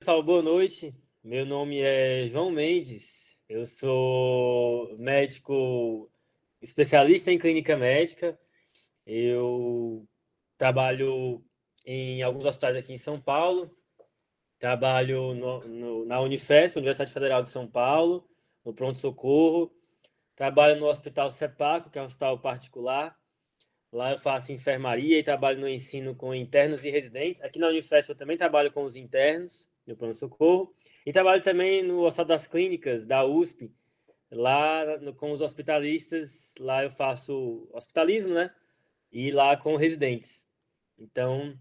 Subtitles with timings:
[0.00, 0.94] pessoal, boa noite.
[1.22, 3.36] Meu nome é João Mendes.
[3.46, 6.10] Eu sou médico
[6.62, 8.40] especialista em clínica médica.
[9.04, 10.08] Eu
[10.56, 11.44] trabalho
[11.84, 13.70] em alguns hospitais aqui em São Paulo.
[14.58, 18.26] Trabalho no, no, na Unifesp, Universidade Federal de São Paulo,
[18.64, 19.70] no pronto-socorro.
[20.34, 23.14] Trabalho no Hospital Cepaco, que é um hospital particular.
[23.92, 27.42] Lá eu faço enfermaria e trabalho no ensino com internos e residentes.
[27.42, 30.72] Aqui na Unifesp eu também trabalho com os internos no pronto-socorro.
[31.04, 33.70] E trabalho também no Hospital das Clínicas da USP,
[34.30, 36.54] lá no, com os hospitalistas.
[36.58, 38.50] Lá eu faço hospitalismo, né?
[39.12, 40.46] E lá com residentes.
[40.98, 41.58] Então,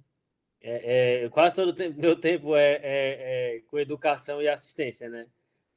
[0.61, 5.09] é, é, quase todo o tempo, meu tempo é, é, é, com educação e assistência,
[5.09, 5.27] né?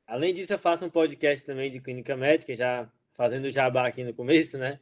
[0.07, 4.13] Além disso, eu faço um podcast também de clínica médica, já fazendo jabá aqui no
[4.13, 4.81] começo, né?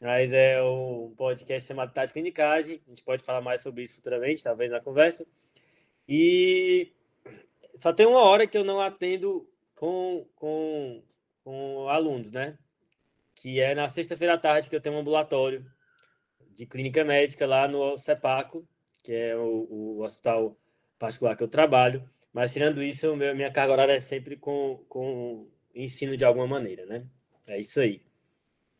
[0.00, 2.82] Mas é um podcast chamado Tati Clinicagem.
[2.86, 5.24] A gente pode falar mais sobre isso futuramente, talvez na conversa.
[6.08, 6.92] E
[7.78, 11.02] só tem uma hora que eu não atendo com, com,
[11.42, 12.58] com alunos, né?
[13.34, 15.64] Que é na sexta-feira à tarde que eu tenho um ambulatório
[16.50, 18.66] de clínica médica lá no CEPACO,
[19.02, 20.56] que é o, o hospital
[20.98, 22.04] particular que eu trabalho.
[22.32, 26.86] Mas tirando isso, meu, minha carga horária é sempre com, com ensino de alguma maneira,
[26.86, 27.04] né?
[27.46, 28.02] É isso aí.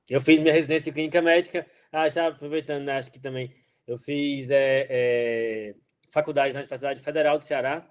[0.08, 1.66] Eu fiz minha residência em clínica médica.
[1.90, 3.54] Ah, já aproveitando, né, acho que também
[3.86, 5.74] eu fiz é, é,
[6.12, 7.84] faculdade na Universidade Federal do Ceará.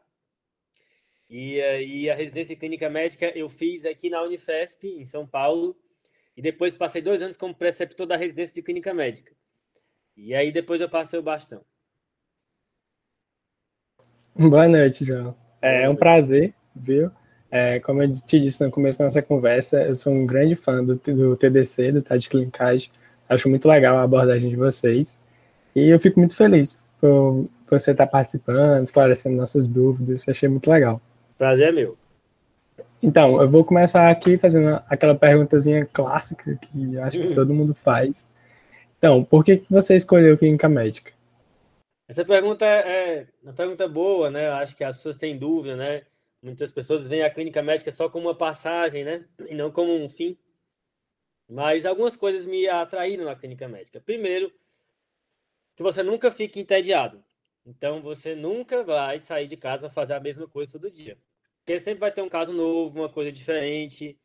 [1.30, 5.76] E aí a residência clínica médica eu fiz aqui na Unifesp, em São Paulo.
[6.38, 9.34] E depois passei dois anos como preceptor da residência de clínica médica.
[10.16, 11.62] E aí depois eu passei o bastão.
[14.36, 15.36] Boa noite, João.
[15.62, 17.12] É um prazer, viu?
[17.50, 20.84] É, como eu te disse no começo da nossa conversa, eu sou um grande fã
[20.84, 22.92] do, do TDC, do TAD Clinicagem.
[23.28, 25.20] Acho muito legal a abordagem de vocês.
[25.76, 30.28] E eu fico muito feliz por, por você estar participando, esclarecendo nossas dúvidas.
[30.28, 31.02] Achei muito legal.
[31.38, 31.98] Prazer é meu.
[33.02, 38.26] Então, eu vou começar aqui fazendo aquela perguntazinha clássica que acho que todo mundo faz.
[38.98, 41.14] Então, por que você escolheu clínica médica?
[42.10, 44.50] Essa pergunta é, é uma pergunta boa, né?
[44.50, 46.02] Eu acho que as pessoas têm dúvida, né?
[46.44, 49.24] Muitas pessoas veem a clínica médica só como uma passagem, né?
[49.50, 50.38] E não como um fim.
[51.50, 54.02] Mas algumas coisas me atraíram na clínica médica.
[54.02, 54.52] Primeiro,
[55.78, 57.24] que você nunca fique entediado.
[57.66, 61.18] Então, você nunca vai sair de casa para fazer a mesma coisa todo dia.
[61.58, 64.18] Porque sempre vai ter um caso novo, uma coisa diferente.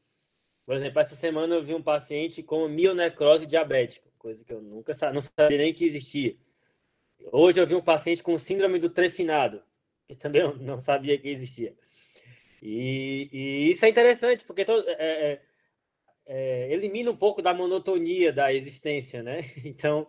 [0.64, 4.92] Por exemplo, essa semana eu vi um paciente com mionecrose diabética, coisa que eu nunca
[5.12, 6.36] não sabia nem que existia.
[7.30, 9.62] Hoje eu vi um paciente com síndrome do trefinado,
[10.06, 11.74] que também eu não sabia que existia.
[12.62, 15.40] E, e isso é interessante, porque é, é,
[16.26, 19.40] é, elimina um pouco da monotonia da existência, né?
[19.64, 20.06] Então,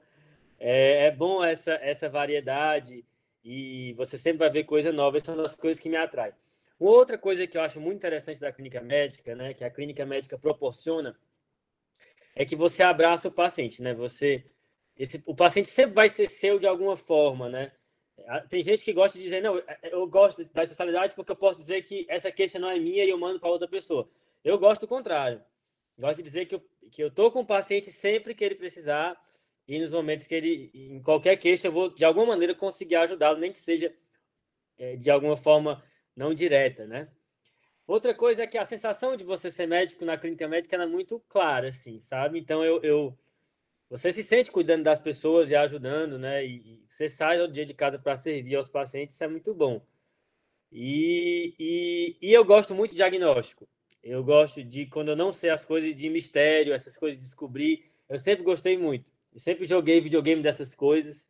[0.60, 3.06] é, é, bom essa, essa variedade
[3.48, 5.16] e você sempre vai ver coisa nova.
[5.16, 6.34] Essas são as coisas que me atraem.
[6.78, 10.38] Outra coisa que eu acho muito interessante da clínica médica, né, que a clínica médica
[10.38, 11.18] proporciona,
[12.36, 13.94] é que você abraça o paciente, né?
[13.94, 14.46] Você
[14.98, 17.72] esse, o paciente sempre vai ser seu de alguma forma, né?
[18.50, 21.36] Tem gente que gosta de dizer, não, é, é, eu gosto da especialidade porque eu
[21.36, 24.10] posso dizer que essa queixa não é minha e eu mando para outra pessoa.
[24.44, 25.42] Eu gosto do contrário.
[25.98, 29.16] Gosto de dizer que eu, que eu tô com o paciente sempre que ele precisar
[29.68, 33.38] e nos momentos que ele, em qualquer queixa, eu vou de alguma maneira conseguir ajudá-lo,
[33.38, 33.94] nem que seja
[34.78, 35.84] é, de alguma forma
[36.16, 37.10] não direta, né?
[37.86, 41.20] Outra coisa é que a sensação de você ser médico na clínica médica é muito
[41.30, 42.40] clara, assim, sabe?
[42.40, 43.18] Então eu, eu
[43.90, 46.46] você se sente cuidando das pessoas e ajudando, né?
[46.46, 49.54] E, e você sai do dia de casa para servir aos pacientes, isso é muito
[49.54, 49.82] bom.
[50.72, 53.68] E, e, e, eu gosto muito de diagnóstico.
[54.04, 57.90] Eu gosto de, quando eu não sei as coisas de mistério, essas coisas de descobrir,
[58.10, 59.12] eu sempre gostei muito.
[59.34, 61.28] Eu sempre joguei videogame dessas coisas.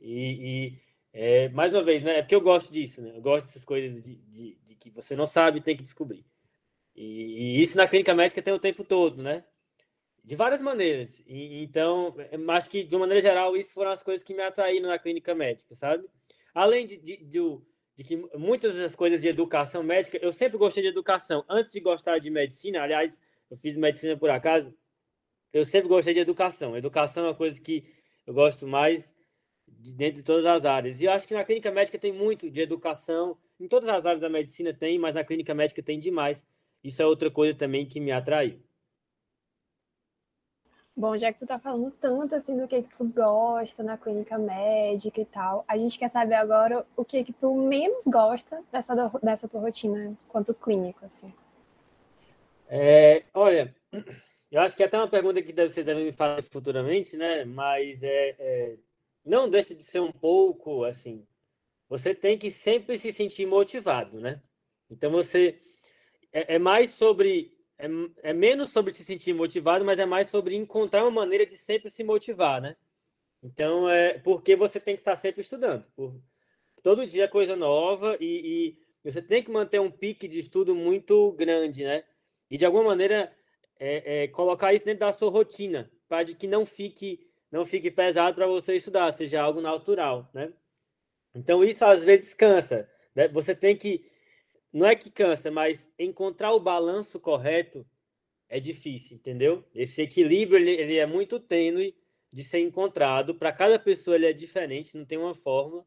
[0.00, 0.78] E, e
[1.12, 2.18] é, mais uma vez, né?
[2.18, 3.12] É porque eu gosto disso, né?
[3.16, 6.24] Eu gosto dessas coisas de, de, de que você não sabe tem que descobrir.
[6.94, 9.44] E, e, isso na clínica médica tem o tempo todo, né?
[10.22, 11.20] De várias maneiras.
[11.26, 14.42] E, então, é, acho que, de uma maneira geral, isso foram as coisas que me
[14.42, 16.06] atraíram na clínica médica, sabe?
[16.54, 17.40] Além de, de, de,
[17.96, 21.44] de que muitas das coisas de educação médica, eu sempre gostei de educação.
[21.48, 23.20] Antes de gostar de medicina, aliás,
[23.50, 24.74] eu fiz medicina por acaso,
[25.52, 26.76] eu sempre gostei de educação.
[26.76, 27.84] Educação é uma coisa que
[28.26, 29.14] eu gosto mais
[29.66, 31.00] de dentro de todas as áreas.
[31.00, 33.36] E eu acho que na clínica médica tem muito de educação.
[33.58, 36.44] Em todas as áreas da medicina tem, mas na clínica médica tem demais.
[36.82, 38.58] Isso é outra coisa também que me atraiu.
[40.96, 44.36] Bom, já que tu tá falando tanto assim do que que tu gosta na clínica
[44.36, 48.94] médica e tal, a gente quer saber agora o que que tu menos gosta dessa,
[49.22, 51.32] dessa tua rotina quanto clínico, assim.
[52.68, 53.74] É, olha,
[54.50, 57.44] eu acho que é até uma pergunta que vocês devem me fazer futuramente, né?
[57.44, 58.76] Mas é, é,
[59.24, 61.26] não deixa de ser um pouco, assim,
[61.88, 64.42] você tem que sempre se sentir motivado, né?
[64.90, 65.60] Então você
[66.32, 67.86] é, é mais sobre é,
[68.22, 71.90] é, menos sobre se sentir motivado, mas é mais sobre encontrar uma maneira de sempre
[71.90, 72.76] se motivar, né?
[73.42, 76.20] Então é porque você tem que estar sempre estudando, por,
[76.82, 81.32] todo dia coisa nova e, e, você tem que manter um pique de estudo muito
[81.32, 82.04] grande, né?
[82.50, 83.34] E de alguma maneira
[83.80, 88.36] é, é, colocar isso dentro da sua rotina, para que não fique não fique pesado
[88.36, 90.52] para você estudar, seja algo natural, né?
[91.34, 92.88] Então isso às vezes cansa.
[93.14, 93.26] Né?
[93.28, 94.08] Você tem que,
[94.72, 97.84] não é que cansa, mas encontrar o balanço correto
[98.48, 99.64] é difícil, entendeu?
[99.74, 101.96] Esse equilíbrio ele, ele é muito tênue
[102.32, 103.34] de ser encontrado.
[103.34, 105.84] Para cada pessoa ele é diferente, não tem uma forma.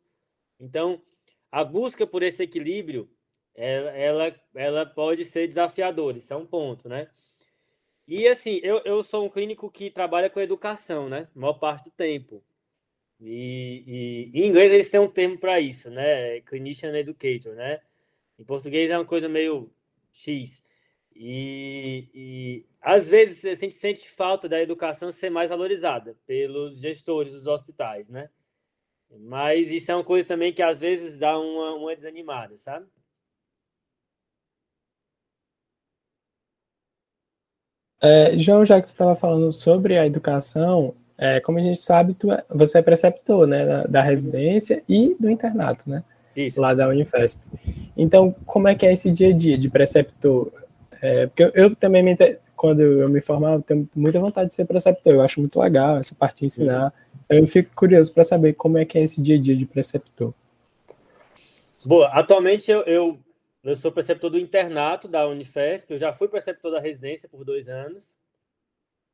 [0.59, 1.01] Então
[1.49, 3.09] a busca por esse equilíbrio
[3.55, 7.07] ela, ela, ela pode ser desafiadora, isso é um ponto, né?
[8.07, 11.27] E assim, eu, eu sou um clínico que trabalha com educação, né?
[11.33, 12.43] Maior parte do tempo.
[13.19, 16.41] E, e, em inglês eles têm um termo para isso, né?
[16.41, 17.81] Clinician Educator, né?
[18.37, 19.71] Em português é uma coisa meio
[20.11, 20.61] X.
[21.15, 27.31] E, e às vezes a gente sente falta da educação ser mais valorizada pelos gestores
[27.31, 28.29] dos hospitais, né?
[29.09, 32.87] Mas isso é uma coisa também que às vezes dá uma, uma desanimada, sabe?
[38.03, 42.13] É, João, já que você estava falando sobre a educação, é, como a gente sabe,
[42.13, 46.03] tu, é, você é preceptor né, da, da, residência e do internato, né?
[46.35, 46.59] Isso.
[46.59, 47.41] Lá da Unifesp.
[47.95, 50.51] Então, como é que é esse dia a dia de preceptor?
[51.01, 52.17] É, porque eu, eu também, me,
[52.57, 55.13] quando eu me formar, eu tenho muita vontade de ser preceptor.
[55.13, 56.93] Eu acho muito legal essa parte de ensinar.
[57.31, 57.37] Uhum.
[57.37, 60.33] Eu fico curioso para saber como é que é esse dia a dia de preceptor.
[61.85, 63.17] Boa, atualmente eu, eu,
[63.63, 67.69] eu sou preceptor do internato da Unifesp, eu já fui preceptor da residência por dois
[67.69, 68.13] anos.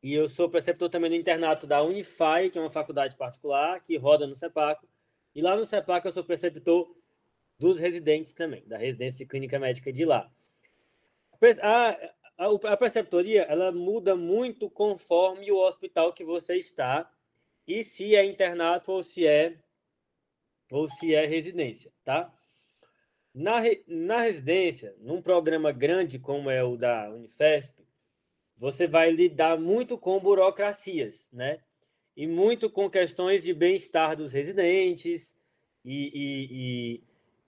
[0.02, 3.96] E eu sou preceptor também no internato da Unify, que é uma faculdade particular, que
[3.98, 4.88] roda no CEPACO.
[5.36, 6.96] E lá no CEPACO eu sou preceptor
[7.60, 10.32] dos residentes também, da residência de clínica médica de lá.
[11.62, 11.90] A,
[12.38, 17.12] a, a preceptoria, ela muda muito conforme o hospital que você está
[17.68, 19.60] e se é internato ou se é
[20.72, 22.34] ou se é residência, tá?
[23.34, 27.84] Na, na residência, num programa grande como é o da Unifesp,
[28.58, 31.60] você vai lidar muito com burocracias, né?
[32.16, 35.34] E muito com questões de bem-estar dos residentes
[35.86, 37.02] e,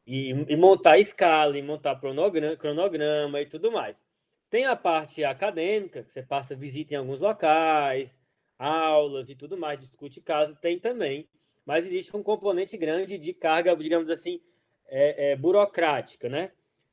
[0.08, 4.06] e, e, e, montar escala, e montar cronograma e tudo mais.
[4.50, 8.18] Tem a parte acadêmica, que você passa visita em alguns locais,
[8.58, 11.28] aulas e tudo mais, discute caso, tem também.
[11.66, 14.42] Mas existe um componente grande de carga, digamos assim,
[14.92, 16.52] é, é, burocrática, né?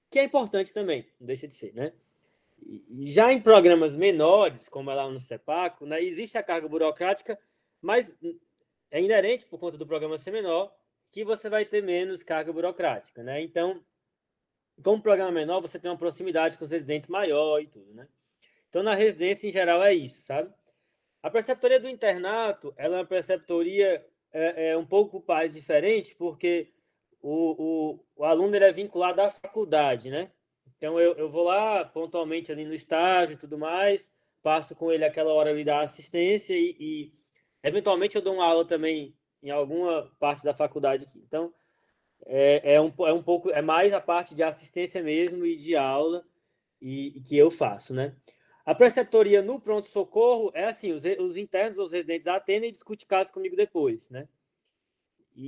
[0.08, 1.92] Que é importante também, não deixa de ser, né?
[3.04, 7.38] Já em programas menores, como é lá no CEPACO, né, existe a carga burocrática,
[7.80, 8.12] mas
[8.90, 10.74] é inerente, por conta do programa ser menor,
[11.12, 13.22] que você vai ter menos carga burocrática.
[13.22, 13.42] Né?
[13.42, 13.80] Então,
[14.82, 17.94] como programa menor, você tem uma proximidade com os residentes maior e tudo.
[17.94, 18.08] Né?
[18.68, 20.52] Então, na residência, em geral, é isso, sabe?
[21.22, 26.72] A preceptoria do internato, ela é uma preceptoria é, é um pouco mais diferente, porque
[27.20, 30.30] o, o, o aluno é vinculado à faculdade, né?
[30.76, 34.12] Então eu, eu vou lá pontualmente ali no estágio e tudo mais,
[34.42, 37.12] passo com ele aquela hora ali da assistência e, e
[37.62, 41.22] eventualmente eu dou uma aula também em alguma parte da faculdade aqui.
[41.26, 41.52] Então
[42.26, 45.76] é, é, um, é um pouco, é mais a parte de assistência mesmo e de
[45.76, 46.24] aula
[46.80, 48.14] e, e que eu faço, né?
[48.64, 53.32] A preceptoria no pronto-socorro é assim, os, os internos, os residentes atendem e discutem casos
[53.32, 54.28] comigo depois, né?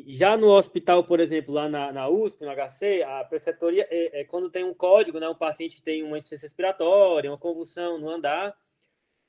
[0.06, 4.25] Já no hospital, por exemplo, lá na, na USP, no HC, a preceptoria é, é,
[4.25, 8.56] quando tem um código, né, um paciente tem uma insuficiência respiratória, uma convulsão no andar,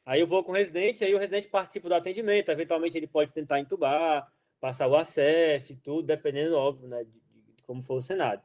[0.05, 3.31] aí eu vou com o residente, aí o residente participa do atendimento, eventualmente ele pode
[3.31, 7.19] tentar entubar, passar o acesso e tudo, dependendo, óbvio, né, de,
[7.55, 8.43] de como for o cenário.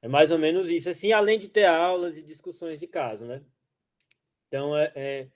[0.00, 3.42] É mais ou menos isso, assim, além de ter aulas e discussões de caso, né?
[4.46, 5.28] Então, é, é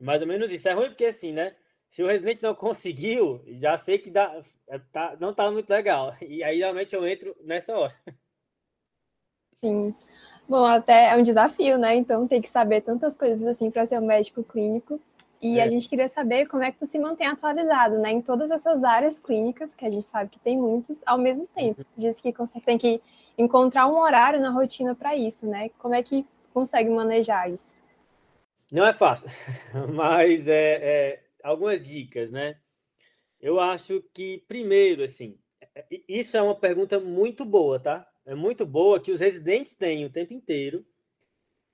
[0.00, 0.68] mais ou menos isso.
[0.68, 1.54] É ruim porque, assim, né,
[1.94, 6.12] se o Resident não conseguiu, já sei que dá, é, tá, não tá muito legal.
[6.26, 7.94] E aí, realmente, eu entro nessa hora.
[9.60, 9.94] Sim.
[10.48, 11.94] Bom, até é um desafio, né?
[11.94, 15.00] Então, tem que saber tantas coisas assim para ser um médico clínico.
[15.40, 15.62] E é.
[15.62, 18.10] a gente queria saber como é que tu se mantém atualizado, né?
[18.10, 21.80] Em todas essas áreas clínicas, que a gente sabe que tem muitas, ao mesmo tempo.
[21.80, 22.08] Uhum.
[22.08, 22.34] Diz que
[22.66, 23.00] tem que
[23.38, 25.70] encontrar um horário na rotina para isso, né?
[25.78, 27.72] Como é que consegue manejar isso?
[28.72, 29.28] Não é fácil,
[29.94, 32.58] mas é, é algumas dicas, né?
[33.40, 35.38] Eu acho que, primeiro, assim,
[36.08, 38.08] isso é uma pergunta muito boa, tá?
[38.24, 40.84] É muito boa que os residentes têm o tempo inteiro,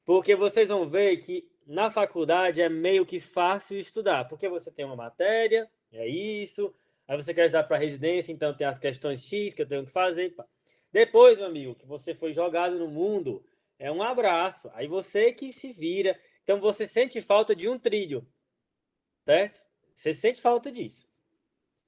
[0.05, 4.85] porque vocês vão ver que na faculdade é meio que fácil estudar, porque você tem
[4.85, 6.75] uma matéria, é isso,
[7.07, 9.93] aí você quer estudar para residência, então tem as questões X que eu tenho que
[9.93, 10.35] fazer.
[10.93, 13.45] Depois, meu amigo, que você foi jogado no mundo,
[13.79, 14.69] é um abraço.
[14.75, 16.19] Aí você que se vira.
[16.43, 18.27] Então você sente falta de um trilho,
[19.25, 19.61] certo?
[19.95, 21.09] Você sente falta disso.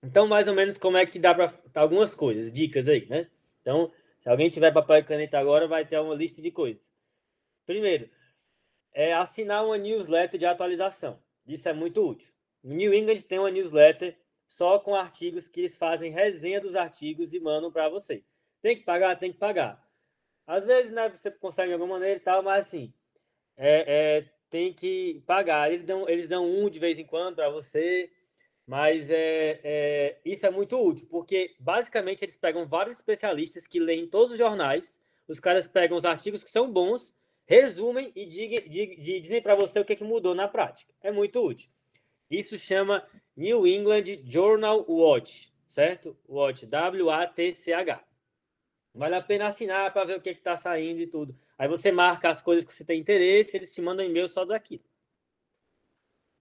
[0.03, 3.31] Então, mais ou menos, como é que dá para algumas coisas, dicas aí, né?
[3.61, 6.85] Então, se alguém tiver papel e caneta agora, vai ter uma lista de coisas.
[7.65, 8.09] Primeiro,
[8.93, 11.19] é assinar uma newsletter de atualização.
[11.47, 12.33] Isso é muito útil.
[12.63, 17.41] New England tem uma newsletter só com artigos que eles fazem resenha dos artigos e
[17.41, 18.23] mandam para você.
[18.61, 19.19] Tem que pagar?
[19.19, 19.83] Tem que pagar.
[20.47, 22.93] Às vezes, né, você consegue de alguma maneira e tal, mas assim,
[23.57, 25.73] é, é tem que pagar.
[25.73, 28.13] Eles dão, eles dão um de vez em quando para você,
[28.67, 34.07] mas é, é, isso é muito útil, porque basicamente eles pegam vários especialistas que leem
[34.07, 37.15] todos os jornais, os caras pegam os artigos que são bons,
[37.47, 40.93] resumem e dizem para você o que, que mudou na prática.
[41.01, 41.71] É muito útil.
[42.31, 43.03] Isso chama
[43.35, 46.15] New England Journal Watch, certo?
[46.29, 48.05] Watch, W-A-T-C-H.
[48.95, 51.35] Vale a pena assinar para ver o que está saindo e tudo.
[51.63, 54.83] Aí você marca as coisas que você tem interesse, eles te mandam e-mail só daquilo.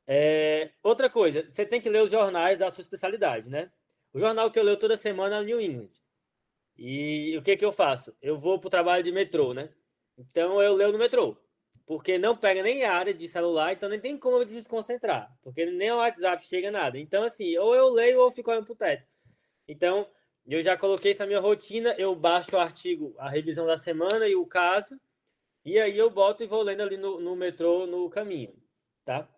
[0.07, 3.71] É, outra coisa, você tem que ler os jornais da sua especialidade, né?
[4.11, 5.91] O jornal que eu leio toda semana é o New England.
[6.75, 8.17] E o que, que eu faço?
[8.19, 9.69] Eu vou para o trabalho de metrô, né?
[10.17, 11.37] Então eu leio no metrô.
[11.85, 15.31] Porque não pega nem área de celular, então nem tem como eu me concentrar.
[15.43, 16.97] Porque nem o WhatsApp chega nada.
[16.97, 19.05] Então, assim, ou eu leio ou eu fico olhando pro teto.
[19.67, 20.07] Então,
[20.47, 21.93] eu já coloquei isso na minha rotina.
[21.95, 24.99] Eu baixo o artigo, a revisão da semana e o caso.
[25.63, 28.55] E aí eu boto e vou lendo ali no, no metrô, no caminho,
[29.05, 29.29] tá?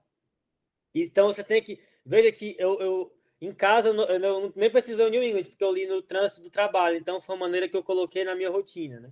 [0.94, 1.82] Então você tem que.
[2.06, 5.64] Veja que eu, eu em casa eu, não, eu nem preciso ler New England, porque
[5.64, 6.96] eu li no trânsito do trabalho.
[6.96, 9.12] Então foi uma maneira que eu coloquei na minha rotina, né?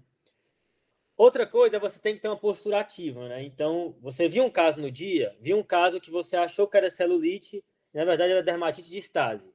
[1.17, 3.43] Outra coisa, você tem que ter uma postura ativa, né?
[3.43, 6.89] Então, você viu um caso no dia, viu um caso que você achou que era
[6.89, 7.63] celulite,
[7.93, 9.53] na verdade era dermatite de estase.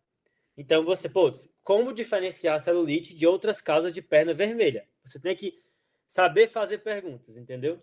[0.56, 1.32] Então, você, pô,
[1.64, 4.86] como diferenciar celulite de outras causas de perna vermelha?
[5.04, 5.60] Você tem que
[6.06, 7.80] saber fazer perguntas, entendeu?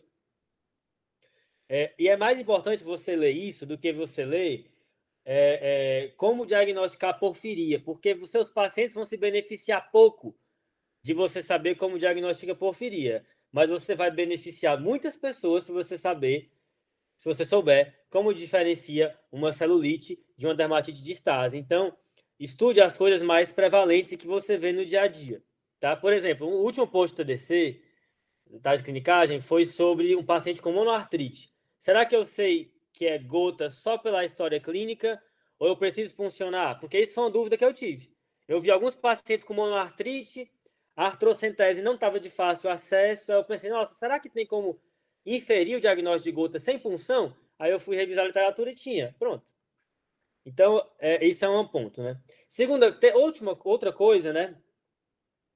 [1.70, 4.72] É, e é mais importante você ler isso do que você ler
[5.25, 10.38] é, é, como diagnosticar porfiria, porque os seus pacientes vão se beneficiar pouco
[11.01, 16.51] de você saber como diagnostica porfiria mas você vai beneficiar muitas pessoas se você saber,
[17.15, 21.53] se você souber como diferencia uma celulite de uma dermatite de.
[21.53, 21.96] Então,
[22.39, 25.44] estude as coisas mais prevalentes que você vê no dia a dia,
[25.80, 25.96] tá?
[25.96, 27.80] Por exemplo, o último post do TDC,
[28.62, 31.51] da clinicagem, foi sobre um paciente com monoartrite.
[31.77, 35.22] Será que eu sei que é gota só pela história clínica
[35.60, 36.79] ou eu preciso funcionar?
[36.79, 38.12] Porque isso foi uma dúvida que eu tive.
[38.48, 40.50] Eu vi alguns pacientes com monoartrite
[40.95, 43.31] a artrocentese não estava de fácil acesso.
[43.31, 44.79] Aí eu pensei, nossa, será que tem como
[45.25, 47.36] inferir o diagnóstico de gota sem punção?
[47.57, 49.15] Aí eu fui revisar a literatura e tinha.
[49.17, 49.45] Pronto.
[50.45, 52.19] Então, é, isso é um ponto, né?
[52.50, 54.55] Segunda, te, última, outra coisa, né?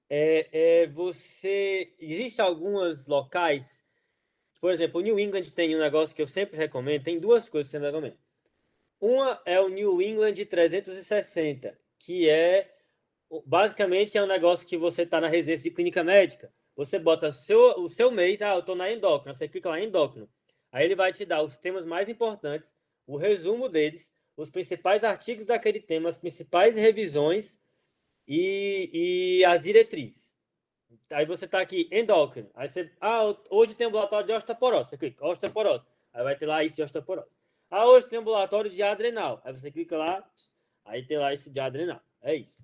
[0.09, 1.93] É, é você.
[1.99, 3.85] Existem alguns locais.
[4.59, 7.03] Por exemplo, o New England tem um negócio que eu sempre recomendo.
[7.03, 8.17] Tem duas coisas que eu sempre recomendo.
[8.99, 12.73] Uma é o New England 360, que é
[13.45, 16.51] basicamente é um negócio que você está na residência de clínica médica.
[16.75, 19.85] Você bota seu, o seu mês, ah, eu estou na endócrina, você clica lá em
[19.85, 20.29] endócrino.
[20.71, 22.73] Aí ele vai te dar os temas mais importantes,
[23.05, 27.59] o resumo deles, os principais artigos daquele tema, as principais revisões
[28.27, 28.89] e,
[29.39, 30.35] e as diretrizes.
[31.09, 32.49] Aí você está aqui, endócrino.
[32.53, 34.89] Aí você, ah, hoje tem ambulatório de osteoporose.
[34.89, 35.85] Você clica, osteoporose.
[36.13, 37.29] Aí vai ter lá isso de osteoporose.
[37.71, 39.41] Ah, hoje tem ambulatório de adrenal.
[39.43, 40.23] Aí você clica lá,
[40.85, 42.01] aí tem lá esse de adrenal.
[42.21, 42.63] É isso.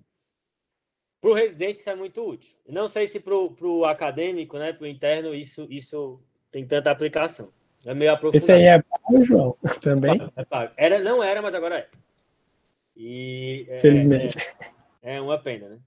[1.20, 2.54] Para o residente isso é muito útil.
[2.68, 7.50] Não sei se para o acadêmico, né, para o interno, isso, isso tem tanta aplicação.
[7.86, 8.36] É meio aprofundado.
[8.36, 10.30] Esse aí é pago, João, também?
[10.36, 10.72] É pago.
[10.76, 11.88] Era, não era, mas agora é.
[12.96, 14.38] E, é, Felizmente.
[14.38, 14.73] É,
[15.04, 15.80] é, uma pena, né?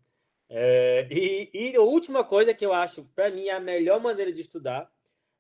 [0.49, 4.31] É, e, e a última coisa que eu acho, para mim, é a melhor maneira
[4.31, 4.89] de estudar,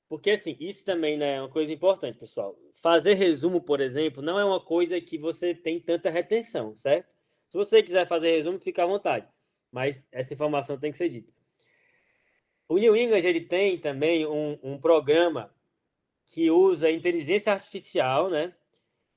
[0.09, 2.57] porque assim, isso também né, é uma coisa importante, pessoal.
[2.75, 7.07] Fazer resumo, por exemplo, não é uma coisa que você tem tanta retenção, certo?
[7.47, 9.27] Se você quiser fazer resumo, fica à vontade
[9.71, 11.31] mas essa informação tem que ser dita.
[12.67, 15.53] O New England ele tem também um, um programa
[16.25, 18.53] que usa inteligência artificial, né?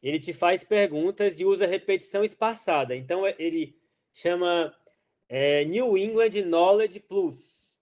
[0.03, 2.95] Ele te faz perguntas e usa repetição espaçada.
[2.95, 3.77] Então ele
[4.13, 4.75] chama
[5.29, 7.79] é, New England Knowledge Plus,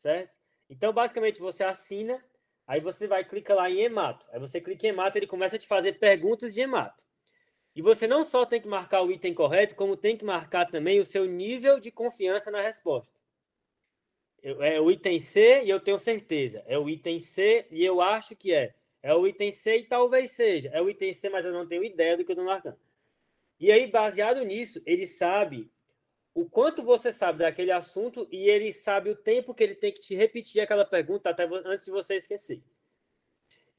[0.00, 0.32] certo?
[0.68, 2.22] Então basicamente você assina,
[2.66, 4.24] aí você vai clicar lá em Emato.
[4.30, 7.04] Aí você clica em Emato, ele começa a te fazer perguntas de Emato.
[7.74, 11.00] E você não só tem que marcar o item correto, como tem que marcar também
[11.00, 13.12] o seu nível de confiança na resposta.
[14.42, 16.62] É o item C e eu tenho certeza.
[16.66, 18.74] É o item C e eu acho que é.
[19.02, 20.68] É o item C e talvez seja.
[20.70, 22.78] É o item C, mas eu não tenho ideia do que eu estou marcando.
[23.62, 25.70] E aí, baseado nisso, ele sabe
[26.34, 30.00] o quanto você sabe daquele assunto e ele sabe o tempo que ele tem que
[30.00, 32.60] te repetir aquela pergunta até antes de você esquecer.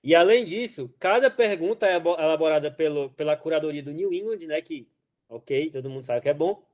[0.01, 4.61] E além disso, cada pergunta é elaborada pelo, pela curadoria do New England, né?
[4.61, 4.89] Que,
[5.27, 6.65] ok, todo mundo sabe que é bom.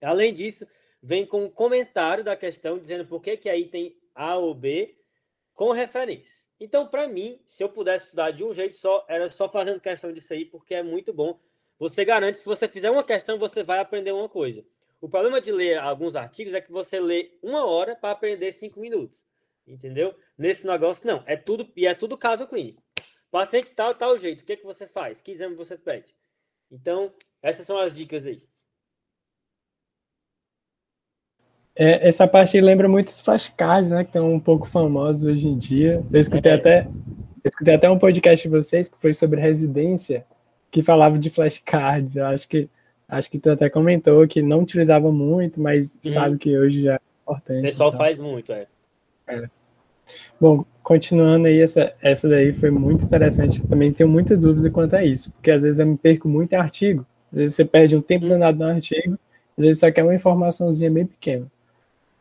[0.00, 0.66] Além disso,
[1.02, 4.96] vem com um comentário da questão dizendo por que, que aí tem A ou B
[5.52, 6.48] com referências.
[6.58, 10.10] Então, para mim, se eu pudesse estudar de um jeito só, era só fazendo questão
[10.10, 11.38] disso aí, porque é muito bom.
[11.78, 14.64] Você garante que se você fizer uma questão, você vai aprender uma coisa.
[15.00, 18.80] O problema de ler alguns artigos é que você lê uma hora para aprender cinco
[18.80, 19.24] minutos.
[19.66, 20.14] Entendeu?
[20.36, 21.22] Nesse negócio, não.
[21.26, 22.82] É tudo, e é tudo caso clínico.
[23.30, 24.40] Paciente tal, tal jeito.
[24.40, 25.20] O que, que você faz?
[25.20, 26.14] Que exame você pede?
[26.70, 28.42] Então, essas são as dicas aí.
[31.76, 34.02] É, essa parte lembra muito os flashcards, né?
[34.02, 36.04] Que estão um pouco famosos hoje em dia.
[36.12, 36.54] Eu escutei, é.
[36.56, 40.26] até, eu escutei até um podcast de vocês que foi sobre residência,
[40.70, 42.16] que falava de flashcards.
[42.16, 42.68] Eu acho que
[43.08, 46.12] acho que tu até comentou que não utilizava muito, mas uhum.
[46.12, 47.60] sabe que hoje já é importante.
[47.60, 47.98] O pessoal então.
[47.98, 48.66] faz muito, é.
[49.26, 49.48] é.
[50.40, 53.66] Bom, continuando aí, essa, essa daí foi muito interessante.
[53.66, 56.56] Também tenho muita dúvida quanto a isso, porque às vezes eu me perco muito em
[56.56, 57.06] artigo.
[57.32, 59.18] Às vezes você perde um tempo danado no artigo,
[59.56, 61.46] às vezes só quer uma informaçãozinha bem pequena.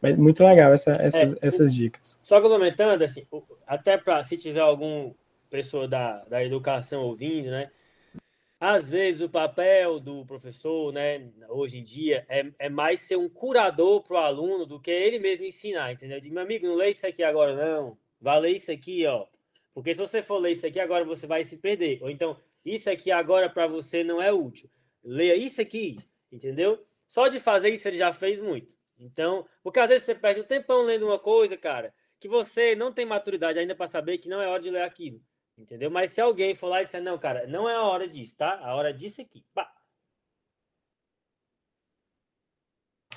[0.01, 2.19] Mas muito legal essa, essas, é, essas dicas.
[2.21, 3.25] Só complementando, assim,
[3.65, 5.11] até para se tiver algum
[5.49, 7.69] pessoa da, da educação ouvindo, né?
[8.59, 13.29] Às vezes o papel do professor, né, hoje em dia, é, é mais ser um
[13.29, 16.19] curador para o aluno do que ele mesmo ensinar, entendeu?
[16.19, 17.97] Digo, meu amigo, não lê isso aqui agora, não.
[18.19, 19.27] Vai ler isso aqui, ó.
[19.75, 22.01] Porque se você for ler isso aqui agora, você vai se perder.
[22.01, 22.35] Ou então,
[22.65, 24.67] isso aqui agora para você não é útil.
[25.03, 25.95] Leia isso aqui,
[26.31, 26.83] entendeu?
[27.07, 28.75] Só de fazer isso ele já fez muito.
[28.99, 32.91] Então, porque às vezes você perde um tempão lendo uma coisa, cara, que você não
[32.91, 35.21] tem maturidade ainda para saber que não é hora de ler aquilo.
[35.57, 35.89] Entendeu?
[35.89, 38.59] Mas se alguém for lá e disser, não, cara, não é a hora disso, tá?
[38.61, 39.43] A hora disso aqui.
[39.55, 39.71] Pá.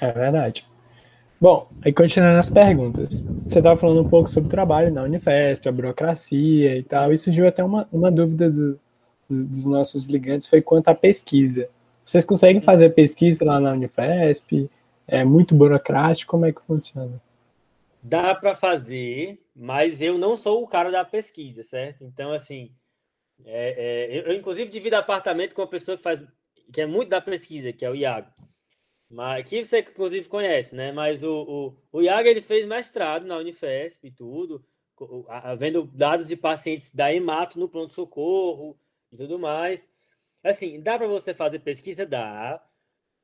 [0.00, 0.66] É verdade.
[1.38, 3.20] Bom, aí continuando as perguntas.
[3.23, 7.18] Você estava falando um pouco sobre o trabalho na Unifesp, a burocracia e tal, e
[7.18, 8.80] surgiu até uma, uma dúvida do,
[9.28, 11.68] do, dos nossos ligantes, foi quanto à pesquisa.
[12.05, 14.70] Vocês conseguem fazer pesquisa lá na Unifesp?
[15.07, 16.31] É muito burocrático?
[16.31, 17.20] Como é que funciona?
[18.03, 22.03] Dá para fazer, mas eu não sou o cara da pesquisa, certo?
[22.05, 22.75] Então, assim,
[23.45, 26.23] é, é, eu, inclusive divido apartamento com uma pessoa que faz
[26.73, 28.31] que é muito da pesquisa, que é o Iago.
[29.11, 30.93] Mas que você inclusive conhece, né?
[30.93, 34.65] Mas o, o, o Iago ele fez mestrado na Unifesp e tudo,
[35.59, 38.79] vendo dados de pacientes da hemato no pronto socorro
[39.11, 39.85] e tudo mais.
[40.45, 42.63] Assim, dá para você fazer pesquisa, dá.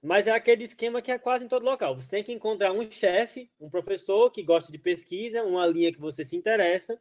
[0.07, 1.97] Mas é aquele esquema que é quase em todo local.
[1.97, 5.99] Você tem que encontrar um chefe, um professor que gosta de pesquisa, uma linha que
[5.99, 6.97] você se interessa,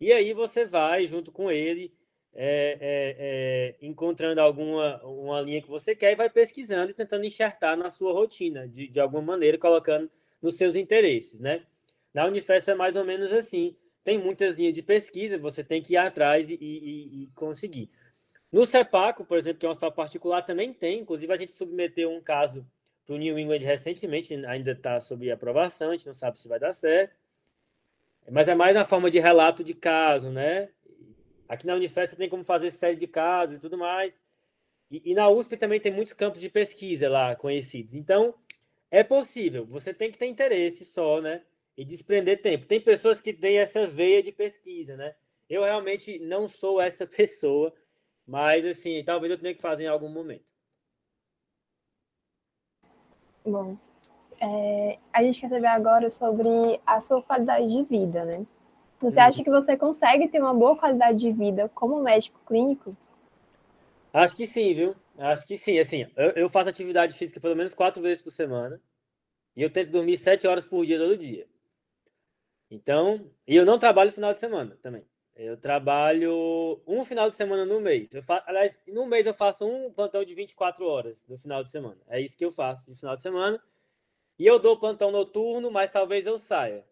[0.00, 1.94] e aí você vai junto com ele,
[2.34, 7.24] é, é, é, encontrando alguma uma linha que você quer e vai pesquisando e tentando
[7.24, 10.10] enxertar na sua rotina, de, de alguma maneira, colocando
[10.42, 11.62] nos seus interesses, né?
[12.12, 13.76] Na Unifesp é mais ou menos assim.
[14.02, 17.88] Tem muitas linhas de pesquisa, você tem que ir atrás e, e, e conseguir.
[18.52, 21.00] No CEPACO, por exemplo, que é um hospital particular, também tem.
[21.00, 22.66] Inclusive, a gente submeteu um caso
[23.04, 26.58] para o New England recentemente, ainda está sob aprovação, a gente não sabe se vai
[26.58, 27.16] dar certo.
[28.30, 30.68] Mas é mais na forma de relato de caso, né?
[31.48, 34.18] Aqui na Unifesp tem como fazer série de casos e tudo mais.
[34.90, 37.94] E, e, na USP também tem muitos campos de pesquisa lá conhecidos.
[37.94, 38.34] Então,
[38.90, 39.64] é possível.
[39.66, 41.42] Você tem que ter interesse só, né?
[41.76, 42.66] E desprender tempo.
[42.66, 45.14] Tem pessoas que têm essa veia de pesquisa, né?
[45.48, 47.72] Eu realmente não sou essa pessoa.
[48.26, 50.44] Mas, assim, talvez eu tenha que fazer em algum momento.
[53.44, 53.76] Bom,
[54.40, 58.44] é, a gente quer saber agora sobre a sua qualidade de vida, né?
[59.00, 62.96] Você acha que você consegue ter uma boa qualidade de vida como médico clínico?
[64.12, 64.96] Acho que sim, viu?
[65.18, 65.78] Acho que sim.
[65.78, 68.80] Assim, eu, eu faço atividade física pelo menos quatro vezes por semana.
[69.54, 71.46] E eu tento dormir sete horas por dia todo dia.
[72.70, 75.04] Então, e eu não trabalho final de semana também.
[75.36, 78.14] Eu trabalho um final de semana no mês.
[78.14, 82.00] Eu aliás, no mês eu faço um plantão de 24 horas no final de semana.
[82.08, 83.62] É isso que eu faço no final de semana.
[84.38, 86.86] E eu dou plantão noturno, mas talvez eu saia.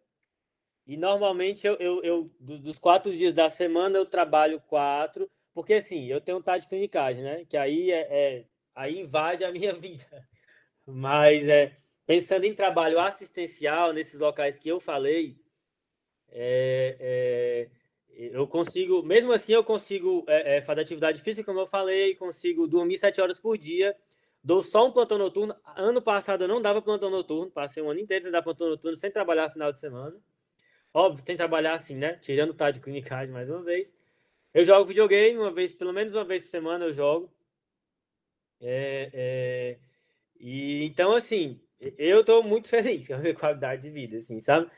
[0.87, 6.05] E normalmente eu, eu, eu dos quatro dias da semana eu trabalho quatro, porque assim,
[6.05, 7.47] eu tenho um tá de clinicagem, né?
[7.47, 10.05] Que aí é, é, aí invade a minha vida.
[10.87, 15.39] Mas é, pensando em trabalho assistencial nesses locais que eu falei,
[16.31, 17.84] é, é
[18.17, 22.67] eu consigo, mesmo assim, eu consigo é, é, fazer atividade física, como eu falei, consigo
[22.67, 23.97] dormir sete horas por dia,
[24.43, 25.55] dou só um plantão noturno.
[25.77, 28.97] Ano passado eu não dava plantão noturno, passei um ano inteiro sem dar plantão noturno,
[28.97, 30.17] sem trabalhar final de semana.
[30.93, 32.15] Óbvio, tem que trabalhar assim, né?
[32.15, 33.93] Tirando tarde de clinicagem mais uma vez.
[34.53, 37.33] Eu jogo videogame uma vez, pelo menos uma vez por semana eu jogo.
[38.61, 39.79] É, é,
[40.39, 41.61] e então, assim,
[41.99, 44.71] eu estou muito feliz com a minha qualidade de vida, assim, sabe?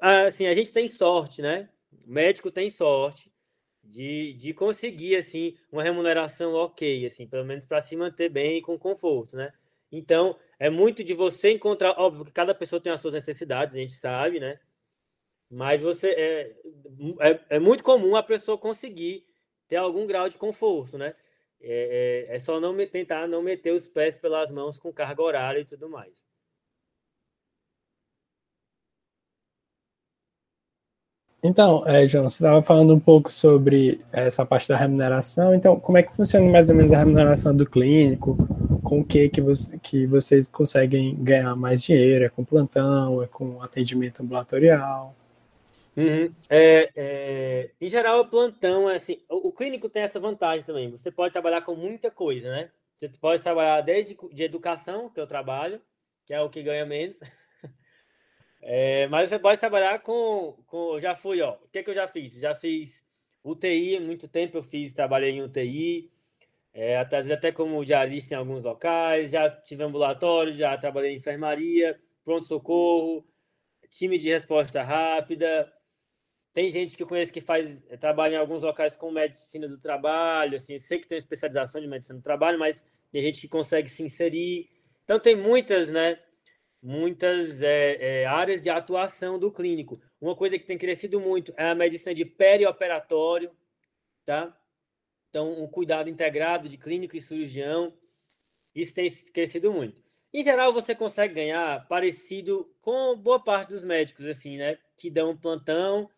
[0.00, 1.68] Assim, a gente tem sorte, né?
[2.10, 3.32] O médico tem sorte
[3.84, 8.62] de, de conseguir, assim, uma remuneração ok, assim, pelo menos para se manter bem e
[8.62, 9.52] com conforto, né?
[9.92, 13.78] Então, é muito de você encontrar, óbvio que cada pessoa tem as suas necessidades, a
[13.78, 14.58] gente sabe, né?
[15.48, 16.56] Mas você é,
[17.20, 19.24] é, é muito comum a pessoa conseguir
[19.68, 21.14] ter algum grau de conforto, né?
[21.60, 25.22] É, é, é só não me, tentar não meter os pés pelas mãos com carga
[25.22, 26.28] horária e tudo mais.
[31.42, 35.54] Então, é, João, você estava falando um pouco sobre essa parte da remuneração.
[35.54, 38.36] Então, como é que funciona mais ou menos a remuneração do clínico?
[38.84, 42.26] Com o que, que, você, que vocês conseguem ganhar mais dinheiro?
[42.26, 43.22] É com plantão?
[43.22, 45.14] É com atendimento ambulatorial?
[45.96, 46.32] Uhum.
[46.48, 49.18] É, é, em geral, o plantão é assim.
[49.28, 50.90] O, o, clínico tem essa vantagem também.
[50.90, 52.70] Você pode trabalhar com muita coisa, né?
[52.96, 55.80] Você pode trabalhar desde de educação, que eu trabalho,
[56.26, 57.18] que é o que ganha menos.
[58.62, 60.98] É, mas você pode trabalhar com, com.
[61.00, 61.54] Já fui, ó.
[61.54, 62.34] O que, que eu já fiz?
[62.34, 63.02] Já fiz
[63.42, 66.08] UTI, muito tempo eu fiz, trabalhei em UTI,
[66.72, 71.98] é, até, até como diarista em alguns locais, já tive ambulatório, já trabalhei em enfermaria,
[72.24, 73.26] pronto-socorro,
[73.88, 75.72] time de resposta rápida.
[76.52, 80.56] Tem gente que eu conheço que faz trabalha em alguns locais com medicina do trabalho,
[80.56, 84.02] assim, sei que tem especialização de medicina do trabalho, mas tem gente que consegue se
[84.02, 84.68] inserir.
[85.04, 86.18] Então tem muitas, né?
[86.82, 90.00] Muitas é, é, áreas de atuação do clínico.
[90.20, 93.50] Uma coisa que tem crescido muito é a medicina de perioperatório,
[94.24, 94.56] tá?
[95.28, 97.92] Então, um cuidado integrado de clínico e cirurgião.
[98.74, 100.02] Isso tem crescido muito.
[100.32, 104.78] Em geral, você consegue ganhar parecido com boa parte dos médicos, assim, né?
[104.96, 106.08] Que dão plantão,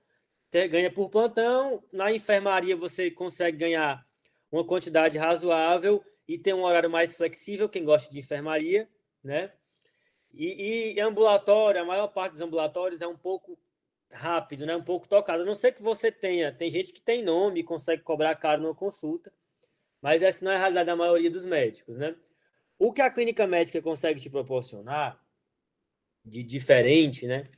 [0.70, 1.82] ganha por plantão.
[1.92, 4.06] Na enfermaria, você consegue ganhar
[4.50, 8.88] uma quantidade razoável e tem um horário mais flexível, quem gosta de enfermaria,
[9.24, 9.50] né?
[10.32, 13.58] E, e ambulatório, a maior parte dos ambulatórios é um pouco
[14.10, 14.76] rápido, né?
[14.76, 15.42] Um pouco tocado.
[15.42, 18.62] A não ser que você tenha, tem gente que tem nome e consegue cobrar caro
[18.62, 19.32] numa consulta,
[20.00, 22.16] mas essa não é a realidade da maioria dos médicos, né?
[22.78, 25.22] O que a clínica médica consegue te proporcionar
[26.24, 27.48] de diferente, né?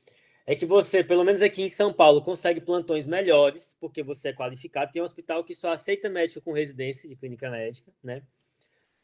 [0.46, 4.32] É que você, pelo menos aqui em São Paulo, consegue plantões melhores, porque você é
[4.34, 4.92] qualificado.
[4.92, 8.22] Tem um hospital que só aceita médico com residência de clínica médica, né?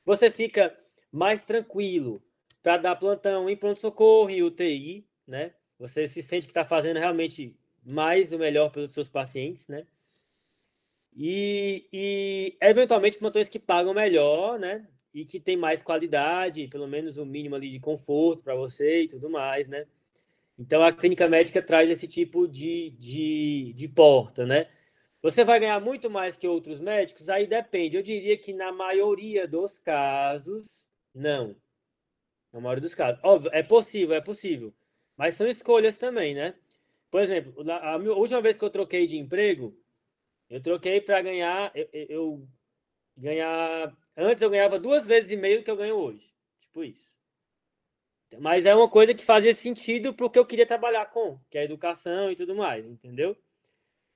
[0.04, 0.76] Você fica
[1.11, 2.22] mais tranquilo,
[2.62, 5.55] para dar plantão em pronto-socorro, em UTI, né?
[5.79, 9.87] Você se sente que está fazendo realmente mais o melhor pelos seus pacientes, né?
[11.16, 14.87] E, e eventualmente plantões que pagam melhor, né?
[15.12, 19.09] E que tem mais qualidade, pelo menos o mínimo ali de conforto para você e
[19.09, 19.87] tudo mais, né?
[20.59, 24.68] Então a clínica médica traz esse tipo de, de, de porta, né?
[25.23, 27.29] Você vai ganhar muito mais que outros médicos?
[27.29, 27.96] Aí depende.
[27.96, 31.57] Eu diria que na maioria dos casos, não.
[32.52, 33.20] Na maioria dos casos.
[33.22, 34.74] Óbvio, é possível, é possível.
[35.16, 36.54] Mas são escolhas também, né?
[37.10, 39.76] Por exemplo, a última vez que eu troquei de emprego,
[40.48, 41.70] eu troquei para ganhar.
[41.74, 42.48] Eu, eu,
[43.16, 43.96] ganhar.
[44.16, 46.32] Antes eu ganhava duas vezes e meio que eu ganho hoje.
[46.60, 47.10] Tipo isso.
[48.38, 51.58] Mas é uma coisa que fazia sentido para o que eu queria trabalhar com, que
[51.58, 53.36] é educação e tudo mais, entendeu?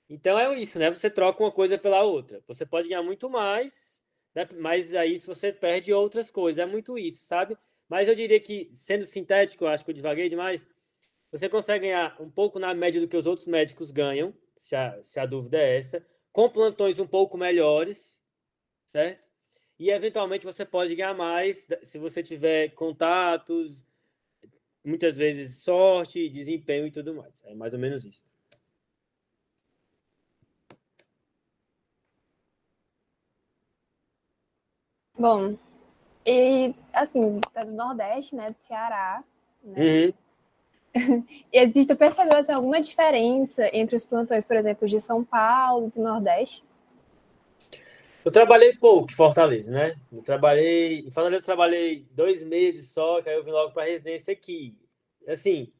[0.08, 0.92] Então é isso, né?
[0.92, 2.40] Você troca uma coisa pela outra.
[2.46, 4.00] Você pode ganhar muito mais,
[4.34, 4.46] né?
[4.56, 6.60] mas aí você perde outras coisas.
[6.60, 7.56] É muito isso, sabe?
[7.88, 10.66] Mas eu diria que, sendo sintético, acho que eu divaguei demais,
[11.30, 15.02] você consegue ganhar um pouco na média do que os outros médicos ganham, se a,
[15.04, 18.18] se a dúvida é essa, com plantões um pouco melhores,
[18.90, 19.22] certo?
[19.78, 23.84] E eventualmente você pode ganhar mais se você tiver contatos,
[24.84, 27.42] muitas vezes sorte, desempenho e tudo mais.
[27.44, 28.22] É mais ou menos isso.
[35.18, 35.58] Bom,
[36.26, 38.50] e, assim, é do Nordeste, né?
[38.50, 39.22] Do Ceará.
[39.62, 40.06] Né?
[40.06, 40.12] Uhum.
[41.52, 46.02] Existe, percebeu assim, alguma diferença entre os plantões, por exemplo, de São Paulo e do
[46.02, 46.64] Nordeste?
[48.24, 49.96] Eu trabalhei pouco em Fortaleza, né?
[50.10, 51.00] Eu trabalhei.
[51.00, 54.32] Em Fortaleza eu trabalhei dois meses só, que aí eu vim logo para a residência
[54.32, 54.74] aqui.
[55.28, 55.70] Assim,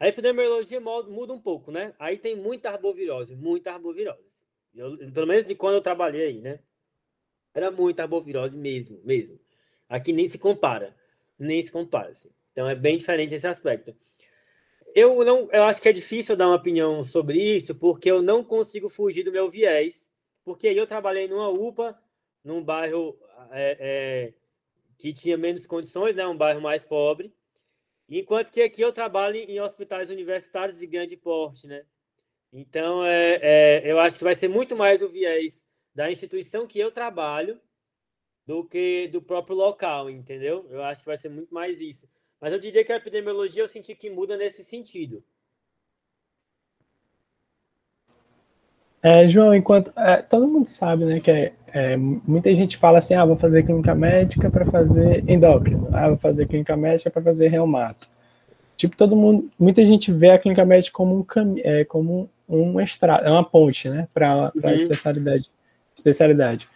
[0.00, 1.94] a epidemiologia muda um pouco, né?
[1.98, 4.28] Aí tem muita arbovirose, muita arbovirose.
[4.74, 6.58] Eu, pelo menos de quando eu trabalhei aí, né?
[7.54, 9.38] Era muita arbovirose mesmo, mesmo.
[9.88, 10.94] Aqui nem se compara,
[11.38, 12.10] nem se compara.
[12.10, 12.30] Assim.
[12.52, 13.94] Então é bem diferente esse aspecto.
[14.94, 18.42] Eu não, eu acho que é difícil dar uma opinião sobre isso, porque eu não
[18.42, 20.10] consigo fugir do meu viés,
[20.44, 21.96] porque eu trabalhei numa UPA,
[22.42, 23.18] num bairro
[23.50, 24.34] é, é,
[24.98, 27.32] que tinha menos condições, né, um bairro mais pobre,
[28.08, 31.84] enquanto que aqui eu trabalho em hospitais universitários de grande porte, né?
[32.52, 36.78] Então, é, é, eu acho que vai ser muito mais o viés da instituição que
[36.78, 37.60] eu trabalho
[38.48, 40.66] do que do próprio local, entendeu?
[40.70, 42.08] Eu acho que vai ser muito mais isso.
[42.40, 45.22] Mas eu diria que a epidemiologia eu senti que muda nesse sentido.
[49.02, 53.12] É, João, enquanto é, todo mundo sabe, né, que é, é, muita gente fala assim,
[53.12, 57.48] ah, vou fazer clínica médica para fazer endócrino, ah, vou fazer clínica médica para fazer
[57.48, 58.08] reumato.
[58.78, 62.80] Tipo, todo mundo, muita gente vê a clínica médica como um caminho, é, como um
[62.80, 64.70] estrada, é uma ponte, né, para uhum.
[64.70, 65.50] especialidade,
[65.94, 66.68] especialidade.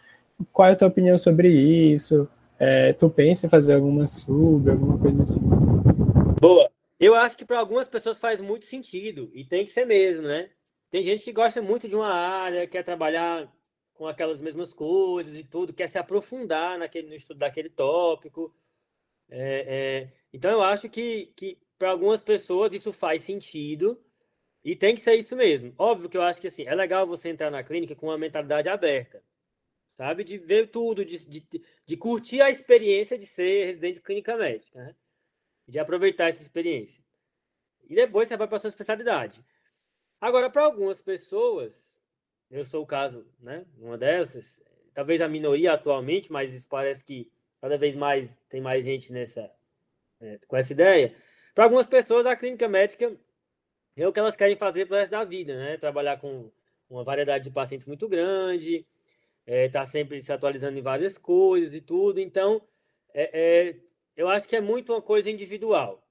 [0.52, 2.28] Qual é a tua opinião sobre isso?
[2.58, 5.46] É, tu pensa em fazer alguma sub, alguma coisa assim?
[6.40, 6.70] Boa.
[6.98, 10.50] Eu acho que para algumas pessoas faz muito sentido e tem que ser mesmo, né?
[10.88, 13.52] Tem gente que gosta muito de uma área, quer trabalhar
[13.94, 18.54] com aquelas mesmas coisas e tudo, quer se aprofundar naquele, no estudo daquele tópico.
[19.28, 24.00] É, é, então, eu acho que, que para algumas pessoas isso faz sentido
[24.64, 25.74] e tem que ser isso mesmo.
[25.78, 28.68] Óbvio que eu acho que assim, é legal você entrar na clínica com uma mentalidade
[28.68, 29.22] aberta,
[29.96, 30.24] sabe?
[30.24, 34.78] De ver tudo, de, de, de curtir a experiência de ser residente de clínica médica,
[34.78, 34.94] né?
[35.66, 37.02] De aproveitar essa experiência.
[37.88, 39.44] E depois você vai para a sua especialidade.
[40.20, 41.84] Agora, para algumas pessoas,
[42.50, 43.66] eu sou o caso, né?
[43.78, 44.60] Uma dessas,
[44.94, 49.50] talvez a minoria atualmente, mas parece que cada vez mais tem mais gente nessa
[50.20, 51.14] né, com essa ideia.
[51.54, 53.14] Para algumas pessoas, a clínica médica
[53.96, 55.76] é o que elas querem fazer para o resto da vida, né?
[55.76, 56.50] Trabalhar com
[56.88, 58.86] uma variedade de pacientes muito grande,
[59.46, 62.20] é, tá sempre se atualizando em várias coisas e tudo.
[62.20, 62.62] Então,
[63.14, 63.76] é, é
[64.16, 66.06] eu acho que é muito uma coisa individual,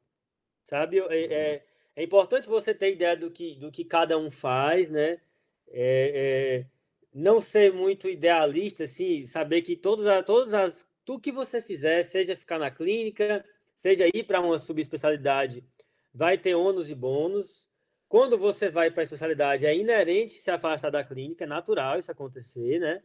[0.63, 0.99] sabe?
[0.99, 1.65] É, é
[1.95, 5.19] é importante você ter ideia do que, do que cada um faz, né?
[5.67, 6.65] É, é,
[7.13, 12.03] não ser muito idealista, assim, saber que todas as, todas as, tudo que você fizer,
[12.03, 15.63] seja ficar na clínica, seja ir para uma subespecialidade,
[16.13, 17.69] vai ter ônus e bônus.
[18.07, 22.11] Quando você vai para a especialidade, é inerente se afastar da clínica, é natural isso
[22.11, 23.03] acontecer, né?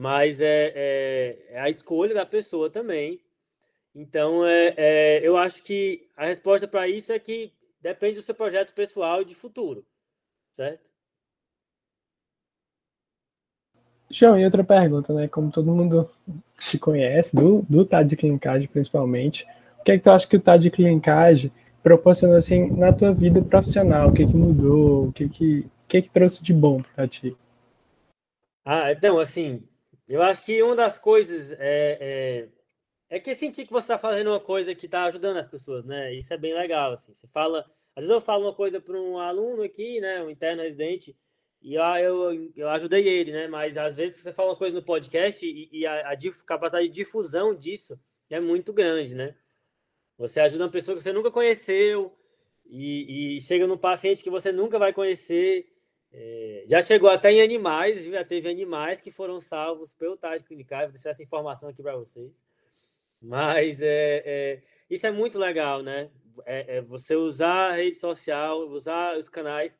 [0.00, 3.20] Mas é, é, é a escolha da pessoa também.
[3.94, 8.34] Então, é, é, eu acho que a resposta para isso é que depende do seu
[8.34, 9.84] projeto pessoal e de futuro,
[10.52, 10.88] certo?
[14.10, 15.28] João, e outra pergunta, né?
[15.28, 16.10] Como todo mundo
[16.58, 19.46] te conhece, do, do TAD de clinicagem principalmente,
[19.80, 23.12] o que é que tu acha que o TAD de clinicagem proporcionou assim na tua
[23.12, 24.08] vida profissional?
[24.08, 25.08] O que é que mudou?
[25.08, 27.36] O que é que, o que, é que trouxe de bom para ti?
[28.64, 29.62] Ah, então, assim,
[30.10, 31.58] eu acho que uma das coisas é,
[32.00, 32.48] é
[33.10, 36.14] é que sentir que você está fazendo uma coisa que está ajudando as pessoas, né?
[36.14, 37.12] Isso é bem legal, assim.
[37.12, 40.62] Você fala, às vezes eu falo uma coisa para um aluno aqui, né, um interno
[40.62, 41.16] residente,
[41.60, 43.48] e eu, eu, eu ajudei ele, né?
[43.48, 46.94] Mas às vezes você fala uma coisa no podcast e, e a, a capacidade de
[46.94, 47.98] difusão disso
[48.30, 49.34] é muito grande, né?
[50.16, 52.16] Você ajuda uma pessoa que você nunca conheceu
[52.64, 55.66] e, e chega num paciente que você nunca vai conhecer.
[56.12, 60.82] É, já chegou até em animais, já teve animais que foram salvos pelo TAD Clinical.
[60.82, 62.32] Vou deixar essa informação aqui para vocês.
[63.20, 66.10] Mas é, é, isso é muito legal, né?
[66.46, 69.78] É, é você usar a rede social, usar os canais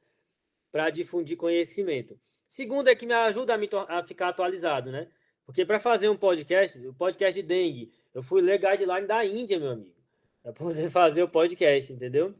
[0.70, 2.18] para difundir conhecimento.
[2.46, 5.08] Segundo é que me ajuda a, me a ficar atualizado, né?
[5.46, 9.58] Porque para fazer um podcast, o podcast de dengue, eu fui ler guideline da Índia,
[9.58, 9.96] meu amigo,
[10.42, 12.34] para poder fazer o podcast, entendeu?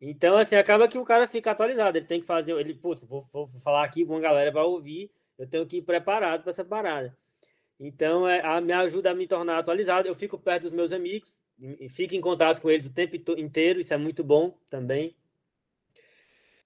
[0.00, 1.96] Então, assim, acaba que o cara fica atualizado.
[1.96, 5.48] Ele tem que fazer, ele, putz, vou, vou falar aqui, uma galera vai ouvir, eu
[5.48, 7.16] tenho que ir preparado para essa parada.
[7.78, 10.08] Então, é, a, me ajuda a me tornar atualizado.
[10.08, 13.80] Eu fico perto dos meus amigos, e, fico em contato com eles o tempo inteiro,
[13.80, 15.16] isso é muito bom também.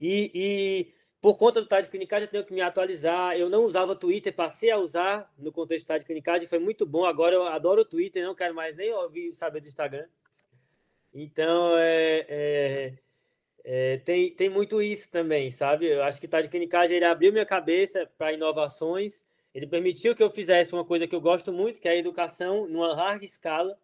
[0.00, 3.36] E, e por conta do Tade Clinicagem, eu tenho que me atualizar.
[3.36, 7.04] Eu não usava Twitter, passei a usar no contexto do Tade Clinicagem, foi muito bom.
[7.04, 10.06] Agora eu adoro o Twitter, não quero mais nem ouvir saber do Instagram.
[11.12, 12.98] Então, é, é,
[13.64, 15.86] é, tem, tem muito isso também, sabe?
[15.86, 19.22] Eu acho que o Tade Clinicagem ele abriu minha cabeça para inovações
[19.58, 22.68] ele permitiu que eu fizesse uma coisa que eu gosto muito, que é a educação
[22.68, 23.76] numa larga escala.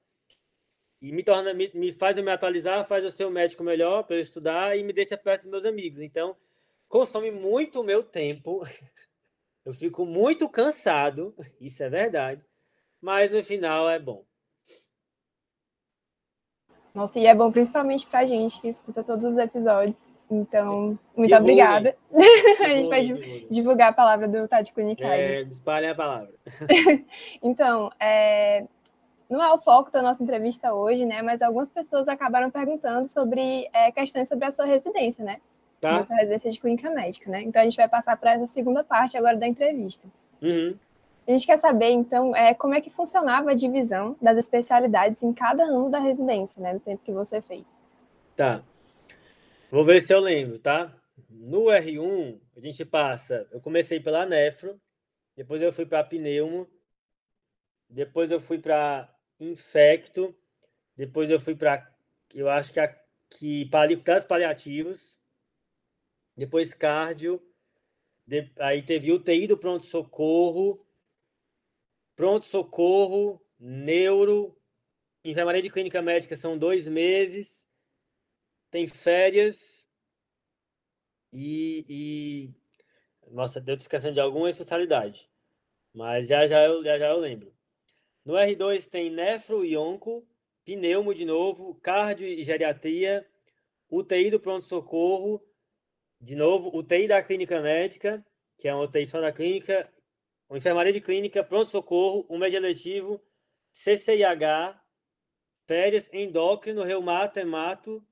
[1.00, 4.04] E me torna, me, me faz eu me atualizar, faz eu ser um médico melhor
[4.04, 6.00] para eu estudar e me deixa perto dos meus amigos.
[6.00, 6.36] Então,
[6.88, 8.62] consome muito o meu tempo.
[9.64, 12.44] Eu fico muito cansado, isso é verdade.
[13.00, 14.22] Mas no final é bom.
[16.94, 19.96] Nossa, e é bom principalmente pra gente que escuta todos os episódios.
[20.30, 21.96] Então, muito obrigada.
[22.60, 23.02] a gente vai
[23.50, 25.30] divulgar a palavra do Tati Clinicagem.
[25.30, 26.30] É, espalhem a palavra.
[27.42, 28.64] então, é,
[29.28, 31.20] não é o foco da nossa entrevista hoje, né?
[31.20, 35.40] Mas algumas pessoas acabaram perguntando sobre é, questões sobre a sua residência, né?
[35.80, 35.98] Tá.
[35.98, 37.42] A sua residência de clínica médica, né?
[37.42, 40.06] Então a gente vai passar para essa segunda parte agora da entrevista.
[40.40, 40.74] Uhum.
[41.26, 45.32] A gente quer saber, então, é, como é que funcionava a divisão das especialidades em
[45.32, 46.74] cada ano da residência, né?
[46.74, 47.74] No tempo que você fez.
[48.36, 48.62] Tá.
[49.70, 50.92] Vou ver se eu lembro, tá?
[51.30, 53.46] No R1, a gente passa.
[53.50, 54.78] Eu comecei pela nefro,
[55.36, 56.68] depois eu fui para pneumo,
[57.88, 59.08] depois eu fui para
[59.40, 60.34] infecto,
[60.96, 61.90] depois eu fui para
[62.34, 62.88] eu acho que, a,
[63.30, 65.16] que cuidados paliativos,
[66.36, 67.40] depois cardio,
[68.26, 70.83] de, aí teve UTI do pronto-socorro,
[72.16, 74.56] pronto-socorro, neuro,
[75.24, 77.66] enfermaria de clínica médica são dois meses,
[78.70, 79.88] tem férias
[81.32, 83.30] e, e...
[83.30, 85.28] nossa, deu esquecendo de alguma especialidade,
[85.92, 87.52] mas já já eu, já, já eu lembro.
[88.24, 90.26] No R2 tem nefro e onco,
[90.64, 93.26] pneumo de novo, cardio e geriatria,
[93.90, 95.42] UTI do pronto-socorro,
[96.20, 98.24] de novo, UTI da clínica médica,
[98.58, 99.92] que é uma UTI só da clínica,
[100.48, 103.20] uma enfermaria de clínica, pronto-socorro, um médio letivo,
[103.72, 104.80] CCIH,
[105.66, 108.06] férias, endócrino, reumato, hemato,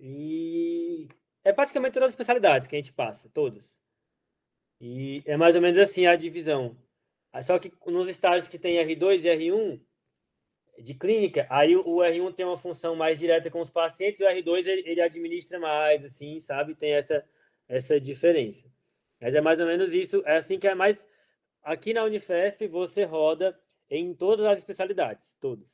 [0.00, 1.08] e
[1.44, 3.76] é praticamente todas as especialidades que a gente passa, todas.
[4.80, 6.74] E é mais ou menos assim a divisão.
[7.42, 9.80] Só que nos estágios que tem R2 e R1
[10.82, 14.66] de clínica, aí o R1 tem uma função mais direta com os pacientes, o R2
[14.66, 16.74] ele, ele administra mais, assim, sabe?
[16.74, 17.22] Tem essa,
[17.68, 18.64] essa diferença.
[19.20, 20.22] Mas é mais ou menos isso.
[20.24, 21.06] É assim que é mais.
[21.62, 23.58] Aqui na Unifesp você roda
[23.90, 25.68] em todas as especialidades, todas.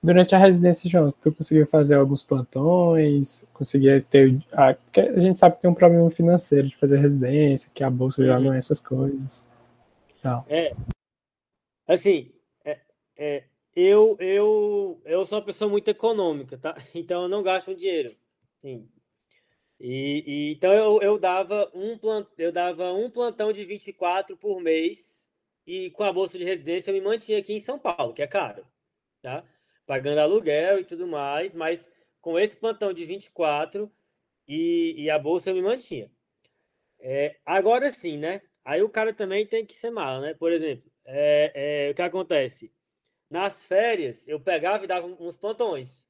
[0.00, 4.40] Durante a residência, João, tu conseguiu fazer alguns plantões, conseguia ter.
[4.52, 8.24] A, a gente sabe que tem um problema financeiro de fazer residência, que a bolsa
[8.24, 9.48] já não é essas coisas.
[10.22, 10.46] Tal.
[10.48, 10.72] É.
[11.88, 12.30] Assim,
[12.64, 12.78] é,
[13.16, 16.76] é, eu, eu, eu sou uma pessoa muito econômica, tá?
[16.94, 18.14] Então eu não gasto dinheiro.
[18.60, 18.88] Sim.
[19.80, 24.60] E, e, então eu, eu, dava um plant, eu dava um plantão de 24 por
[24.60, 25.28] mês
[25.66, 28.26] e com a bolsa de residência eu me mantinha aqui em São Paulo, que é
[28.26, 28.66] caro,
[29.22, 29.44] tá?
[29.88, 33.90] pagando aluguel e tudo mais, mas com esse plantão de 24
[34.46, 36.10] e, e a bolsa eu me mantinha.
[37.00, 38.42] É, agora sim, né?
[38.64, 40.34] Aí o cara também tem que ser mala, né?
[40.34, 42.70] Por exemplo, é, é, o que acontece?
[43.30, 46.06] Nas férias, eu pegava e dava uns plantões.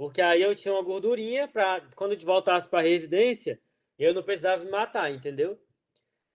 [0.00, 3.60] Porque aí eu tinha uma gordurinha para quando eu voltasse para a residência,
[3.98, 5.60] eu não precisava me matar, entendeu?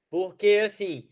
[0.07, 1.09] Porque, assim,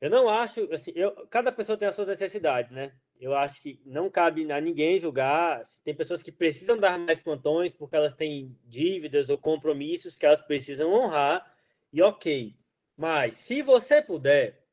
[0.00, 0.66] eu não acho.
[0.72, 2.98] Assim, eu, cada pessoa tem as suas necessidades, né?
[3.20, 5.60] eu acho que não cabe a ninguém julgar.
[5.84, 10.40] Tem pessoas que precisam dar mais plantões porque elas têm dívidas ou compromissos que elas
[10.40, 11.54] precisam honrar,
[11.92, 12.56] e ok.
[12.96, 14.64] Mas se você puder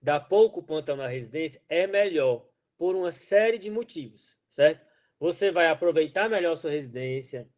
[0.00, 2.46] dar pouco plantão na residência, é melhor,
[2.78, 4.85] por uma série de motivos, certo?
[5.18, 7.48] Você vai aproveitar melhor a sua residência,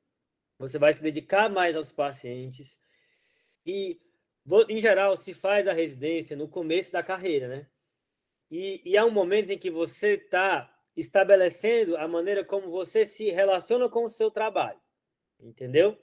[0.59, 2.79] você vai se dedicar mais aos pacientes,
[3.67, 4.01] e,
[4.69, 7.67] em geral, se faz a residência no começo da carreira, né?
[8.51, 13.31] E, e há um momento em que você está estabelecendo a maneira como você se
[13.31, 14.81] relaciona com o seu trabalho.
[15.39, 15.97] Entendeu?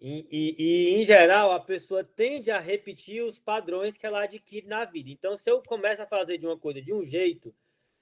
[0.00, 4.66] E, e, e, em geral, a pessoa tende a repetir os padrões que ela adquire
[4.66, 5.10] na vida.
[5.10, 7.54] Então, se eu começo a fazer de uma coisa de um jeito,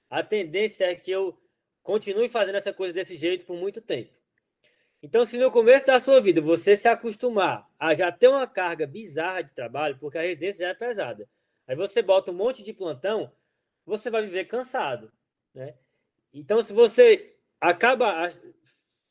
[0.09, 1.37] a tendência é que eu
[1.89, 4.13] continue fazendo essa coisa desse jeito por muito tempo.
[5.01, 8.85] Então, se no começo da sua vida você se acostumar a já ter uma carga
[8.85, 11.27] bizarra de trabalho, porque a residência já é pesada,
[11.65, 13.33] aí você bota um monte de plantão,
[13.87, 15.11] você vai viver cansado,
[15.51, 15.73] né?
[16.31, 18.31] Então, se você acaba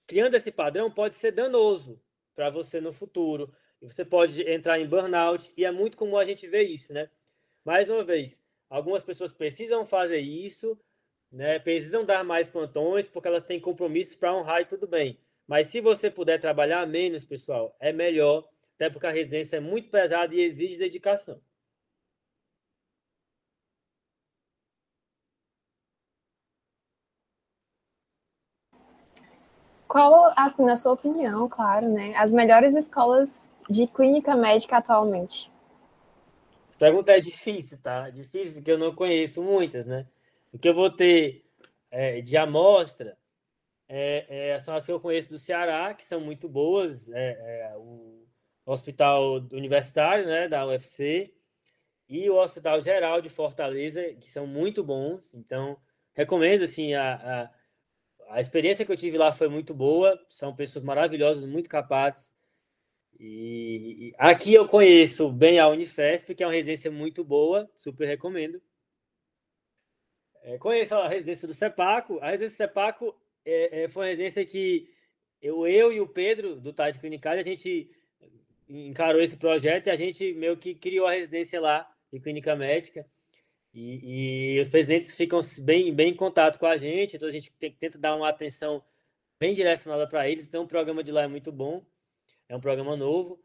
[0.06, 2.00] criando esse padrão, pode ser danoso
[2.32, 3.52] para você no futuro.
[3.82, 7.10] Você pode entrar em burnout, e é muito comum a gente ver isso, né?
[7.64, 10.78] Mais uma vez, algumas pessoas precisam fazer isso,
[11.30, 11.58] né?
[11.58, 15.18] Precisam dar mais plantões, porque elas têm compromissos para honrar e tudo bem.
[15.46, 19.90] Mas se você puder trabalhar menos, pessoal, é melhor, até porque a residência é muito
[19.90, 21.40] pesada e exige dedicação.
[29.86, 35.50] Qual, assim, na sua opinião, claro, né, as melhores escolas de clínica médica atualmente?
[36.68, 38.10] Essa pergunta é difícil, tá?
[38.10, 40.06] Difícil porque eu não conheço muitas, né?
[40.52, 41.44] O que eu vou ter
[41.90, 43.16] é, de amostra
[43.88, 47.76] é, é, são as que eu conheço do Ceará, que são muito boas, é, é
[47.76, 48.26] o
[48.66, 51.34] Hospital Universitário, né, da UFC,
[52.08, 55.32] e o Hospital Geral de Fortaleza, que são muito bons.
[55.34, 55.76] Então,
[56.14, 57.50] recomendo, assim, a, a
[58.28, 62.30] a experiência que eu tive lá foi muito boa, são pessoas maravilhosas, muito capazes.
[63.18, 68.60] E, aqui eu conheço bem a Unifesp, que é uma residência muito boa, super recomendo.
[70.48, 72.18] É, conheço a residência do CEPACO.
[72.22, 74.88] A residência do CEPACO é, é, foi uma residência que
[75.42, 77.90] eu, eu e o Pedro, do TAD Clinicais, a gente
[78.66, 83.04] encarou esse projeto e a gente meio que criou a residência lá de clínica médica.
[83.74, 87.52] E, e, os presidentes ficam bem, bem em contato com a gente, então a gente
[87.78, 88.82] tenta dar uma atenção
[89.38, 90.46] bem direcionada para eles.
[90.46, 91.84] Então, o programa de lá é muito bom,
[92.48, 93.38] é um programa novo.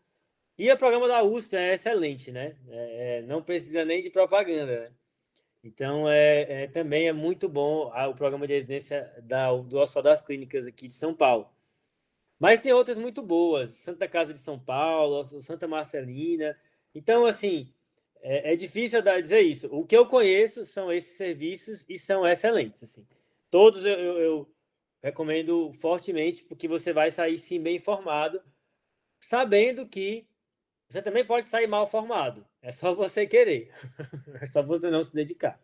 [0.58, 2.56] E o programa da USP é excelente, né?
[2.70, 4.84] É, é não precisa nem de propaganda.
[4.84, 4.92] Né?
[5.64, 10.22] Então, é, é, também é muito bom o programa de residência da, do Hospital das
[10.22, 11.50] Clínicas aqui de São Paulo.
[12.38, 16.58] Mas tem outras muito boas, Santa Casa de São Paulo, Santa Marcelina.
[16.94, 17.74] Então, assim,
[18.22, 19.68] é, é difícil dizer isso.
[19.72, 22.84] O que eu conheço são esses serviços e são excelentes.
[22.84, 23.08] Assim.
[23.50, 24.56] Todos eu, eu, eu
[25.02, 28.42] recomendo fortemente, porque você vai sair sim bem informado,
[29.22, 30.28] sabendo que
[30.94, 32.46] você também pode sair mal formado.
[32.62, 33.72] É só você querer.
[34.40, 35.60] É só você não se dedicar.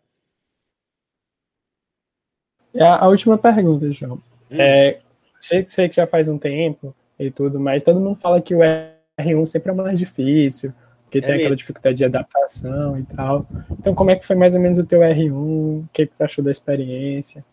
[2.76, 4.16] A, a última pergunta, João.
[4.50, 4.60] Hum.
[4.60, 5.00] É,
[5.40, 8.60] sei, sei que já faz um tempo e tudo, mas todo mundo fala que o
[8.60, 10.74] R1 sempre é mais difícil,
[11.04, 11.42] porque é tem mesmo.
[11.44, 13.46] aquela dificuldade de adaptação e tal.
[13.72, 15.32] Então, como é que foi mais ou menos o teu R1?
[15.32, 17.46] O que, que tu achou da experiência?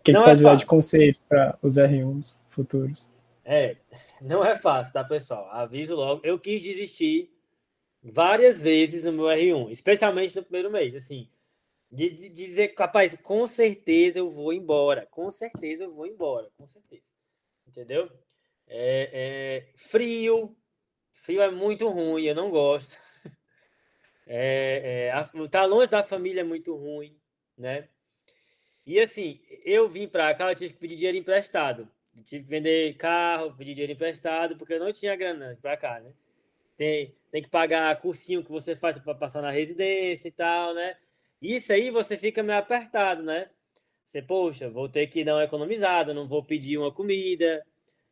[0.00, 3.12] O que, que tu pode é dar de conselhos para os R1s futuros?
[3.44, 3.76] É,
[4.20, 5.48] não é fácil, tá, pessoal?
[5.50, 6.20] Aviso logo.
[6.24, 7.32] Eu quis desistir
[8.02, 11.30] várias vezes no meu R1, especialmente no primeiro mês, assim.
[11.90, 15.06] De, de, dizer, capaz, com certeza eu vou embora.
[15.06, 17.10] Com certeza eu vou embora, com certeza.
[17.66, 18.10] Entendeu?
[18.66, 20.56] É, é, frio.
[21.12, 22.98] Frio é muito ruim, eu não gosto.
[24.32, 27.18] É, é, tá longe da família é muito ruim,
[27.58, 27.88] né?
[28.86, 31.90] E assim, eu vim para cá, eu tive que pedir dinheiro emprestado.
[32.24, 36.12] Tive que vender carro, pedir dinheiro emprestado, porque eu não tinha grana para cá, né?
[36.76, 40.96] Tem, tem que pagar cursinho que você faz para passar na residência e tal, né?
[41.40, 43.50] Isso aí você fica meio apertado, né?
[44.04, 47.64] Você, poxa, vou ter que dar uma economizada, não vou pedir uma comida,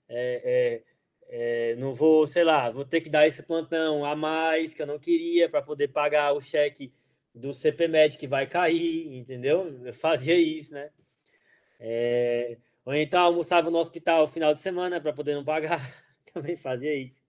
[0.08, 0.82] é,
[1.28, 4.80] é, é, não vou, sei lá, vou ter que dar esse plantão a mais que
[4.80, 6.92] eu não queria para poder pagar o cheque
[7.34, 9.80] do CPMED que vai cair, entendeu?
[9.84, 10.90] Eu fazia isso, né?
[11.80, 12.56] É,
[12.88, 15.78] ou então almoçava no hospital no final de semana para poder não pagar.
[16.32, 17.22] Também fazia isso.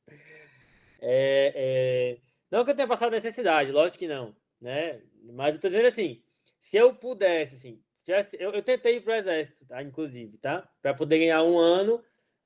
[1.01, 2.17] É, é...
[2.49, 5.01] Não que eu tenha passado necessidade, lógico que não, né?
[5.21, 6.23] Mas eu tô dizendo assim,
[6.61, 9.83] se eu pudesse, assim, tivesse, eu, eu tentei ir pro exército, tá?
[9.83, 10.65] Inclusive, tá?
[10.81, 12.01] Para poder ganhar um ano,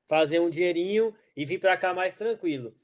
[0.07, 2.75] fazer um dinheirinho e vir para cá mais tranquilo.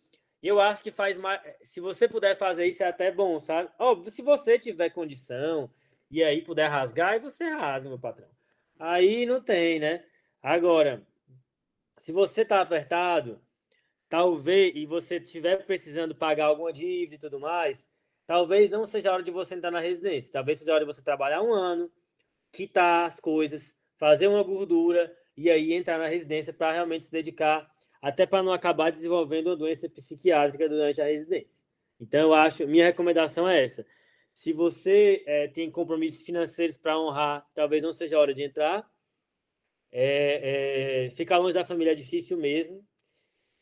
[0.43, 1.41] Eu acho que faz mais.
[1.63, 3.67] Se você puder fazer isso, é até bom, sabe?
[3.79, 5.71] Óbvio, se você tiver condição
[6.11, 8.29] e aí puder rasgar, aí você rasga, meu patrão.
[8.77, 10.05] Aí não tem, né?
[10.41, 11.05] Agora,
[11.97, 13.41] se você está apertado,
[14.07, 17.87] talvez, e você estiver precisando pagar alguma dívida e tudo mais,
[18.25, 20.31] talvez não seja a hora de você entrar na residência.
[20.31, 21.91] Talvez seja a hora de você trabalhar um ano,
[22.51, 27.69] quitar as coisas, fazer uma gordura e aí entrar na residência para realmente se dedicar,
[28.01, 31.59] até para não acabar desenvolvendo uma doença psiquiátrica durante a residência.
[31.99, 33.85] Então, eu acho, minha recomendação é essa.
[34.33, 38.89] Se você é, tem compromissos financeiros para honrar, talvez não seja a hora de entrar.
[39.91, 42.83] É, é, ficar longe da família é difícil mesmo.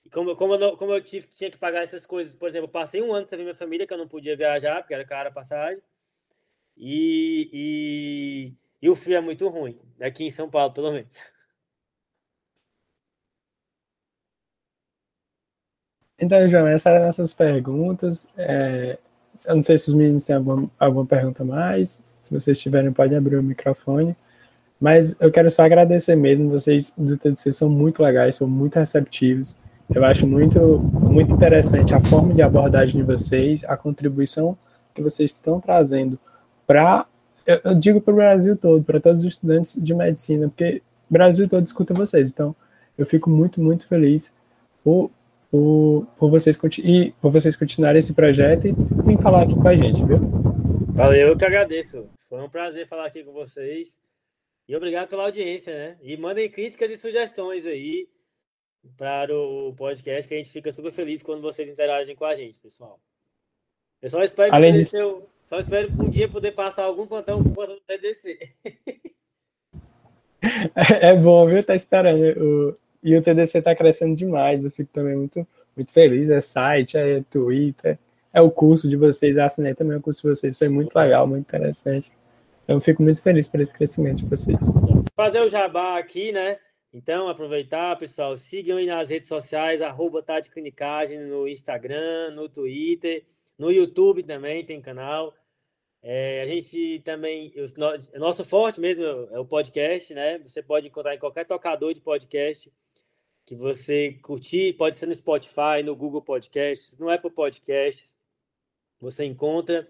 [0.06, 2.72] E como, como, eu, como eu tive, tinha que pagar essas coisas, por exemplo, eu
[2.72, 5.30] passei um ano sem ver minha família, que eu não podia viajar, porque era cara
[5.30, 5.82] a passagem.
[6.78, 11.16] E, e, e o frio é muito ruim, aqui em São Paulo, pelo menos.
[16.20, 18.28] Então, João, essas eram essas perguntas.
[18.38, 18.98] É,
[19.46, 22.02] eu não sei se os meninos têm alguma, alguma pergunta mais.
[22.22, 24.16] Se vocês tiverem, pode abrir o microfone.
[24.80, 26.50] Mas eu quero só agradecer mesmo.
[26.50, 29.60] Vocês do TDC são muito legais, são muito receptivos.
[29.94, 34.58] Eu acho muito, muito interessante a forma de abordagem de vocês, a contribuição
[34.94, 36.20] que vocês estão trazendo
[36.66, 37.06] para,
[37.46, 41.14] eu, eu, digo para o Brasil todo, para todos os estudantes de medicina, porque o
[41.14, 42.30] Brasil todo escuta vocês.
[42.30, 42.54] Então,
[42.98, 44.36] eu fico muito, muito feliz
[44.84, 45.10] por,
[45.50, 49.76] por, por, vocês, e, por vocês continuarem esse projeto e vir falar aqui com a
[49.76, 50.18] gente, viu?
[50.90, 52.06] Valeu, eu que agradeço.
[52.28, 53.96] Foi um prazer falar aqui com vocês.
[54.68, 55.98] E obrigado pela audiência, né?
[56.02, 58.10] E mandem críticas e sugestões aí
[58.98, 62.60] para o podcast, que a gente fica super feliz quando vocês interagem com a gente,
[62.60, 63.00] pessoal.
[64.02, 64.84] Eu só espero, Além de...
[64.98, 68.40] eu, só espero um dia poder passar algum plantão com o TDC.
[70.76, 71.64] É, é bom, viu?
[71.64, 72.22] Tá esperando.
[72.40, 72.78] O...
[73.04, 74.64] E o TDC tá crescendo demais.
[74.64, 76.30] Eu fico também muito, muito feliz.
[76.30, 77.98] É site, é Twitter,
[78.32, 79.36] é o curso de vocês.
[79.36, 80.58] Eu assinei também o curso de vocês.
[80.58, 82.12] Foi muito legal, muito interessante.
[82.68, 84.60] Eu fico muito feliz por esse crescimento de vocês.
[85.16, 86.60] Fazer o jabá aqui, né?
[86.92, 93.26] Então, aproveitar, pessoal, sigam aí nas redes sociais, arroba Tati Clinicagem, no Instagram, no Twitter,
[93.58, 95.34] no YouTube também tem canal.
[96.02, 100.38] É, a gente também, o nosso forte mesmo é o podcast, né?
[100.40, 102.72] Você pode encontrar em qualquer tocador de podcast
[103.46, 108.14] que você curtir, pode ser no Spotify, no Google Podcasts, no Apple Podcasts,
[109.00, 109.90] você encontra.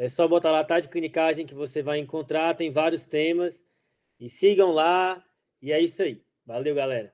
[0.00, 3.62] É só botar lá Tati Clinicagem que você vai encontrar, tem vários temas.
[4.18, 5.22] E sigam lá,
[5.60, 6.22] e é isso aí.
[6.46, 7.12] Valeu, galera.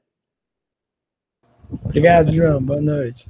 [1.84, 2.62] Obrigado, João.
[2.62, 3.28] Boa noite.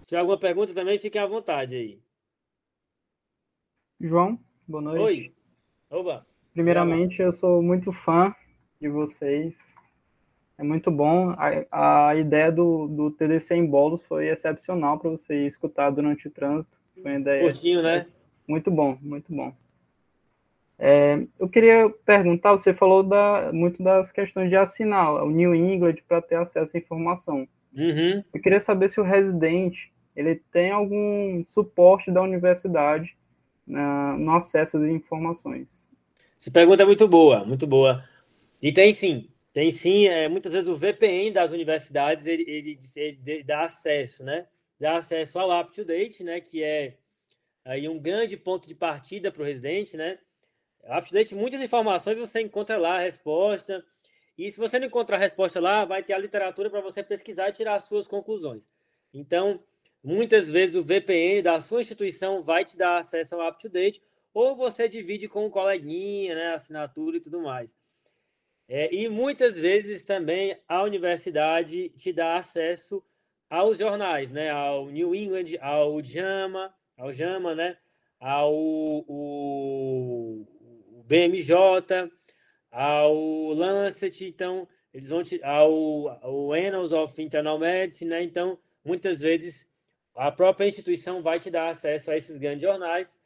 [0.00, 2.00] Se tiver alguma pergunta também, fiquem à vontade aí.
[4.00, 5.02] João, boa noite.
[5.02, 5.34] Oi.
[5.90, 6.26] Oba!
[6.54, 8.34] Primeiramente, eu sou muito fã
[8.80, 9.58] de vocês.
[10.56, 11.34] É muito bom.
[11.70, 16.30] A, a ideia do, do TDC em bolos foi excepcional para você escutar durante o
[16.30, 16.74] trânsito.
[16.94, 17.42] Foi uma ideia.
[17.42, 18.06] Curtinho, né?
[18.46, 19.54] Muito bom, muito bom.
[20.78, 25.96] É, eu queria perguntar, você falou da, muito das questões de assinar o New England
[26.06, 27.48] para ter acesso à informação.
[27.74, 28.22] Uhum.
[28.32, 33.16] Eu queria saber se o residente ele tem algum suporte da universidade
[33.66, 35.86] na, no acesso às informações.
[36.38, 38.04] Essa pergunta é muito boa, muito boa.
[38.62, 40.06] E tem sim, tem sim.
[40.06, 44.46] É, muitas vezes o VPN das universidades ele, ele, ele dá acesso, né?
[44.78, 46.40] Dá acesso ao UpToDate, né?
[46.40, 46.96] Que é
[47.66, 50.18] aí um grande ponto de partida para o residente, né?
[50.84, 53.84] UpToDate, muitas informações você encontra lá, a resposta.
[54.38, 57.48] E se você não encontrar a resposta lá, vai ter a literatura para você pesquisar
[57.48, 58.68] e tirar as suas conclusões.
[59.12, 59.62] Então,
[60.02, 64.00] muitas vezes o VPN da sua instituição vai te dar acesso ao UpToDate,
[64.32, 67.74] ou você divide com um coleguinha, né, assinatura e tudo mais.
[68.68, 73.02] É, e muitas vezes também a universidade te dá acesso
[73.48, 77.76] aos jornais, né, ao New England, ao JAMA, ao JAMA, né,
[78.18, 80.46] ao o,
[80.92, 82.10] o BMJ,
[82.70, 88.22] ao Lancet, então eles vão te, ao, ao Annals of Internal Medicine, né?
[88.22, 89.66] Então, muitas vezes
[90.14, 93.20] a própria instituição vai te dar acesso a esses grandes jornais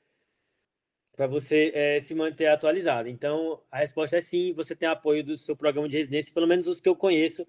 [1.15, 3.09] para você é, se manter atualizado.
[3.09, 6.67] Então, a resposta é sim, você tem apoio do seu programa de residência, pelo menos
[6.67, 7.47] os que eu conheço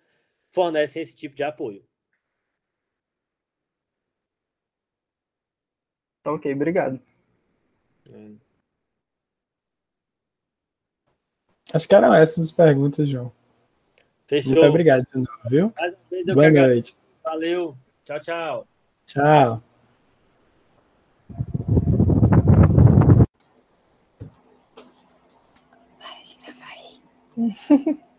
[0.49, 1.84] fornecem esse tipo de apoio.
[6.26, 6.99] Ok, obrigado.
[8.11, 8.32] É.
[11.74, 13.32] Acho que eram essas as perguntas, João.
[14.28, 14.53] Fechou.
[14.53, 15.05] Muito obrigado,
[15.49, 15.74] viu?
[16.34, 16.95] Boa noite.
[17.24, 17.76] Valeu.
[18.03, 18.67] Tchau, tchau.
[19.05, 19.63] Tchau.
[25.99, 27.01] Para de gravar aí.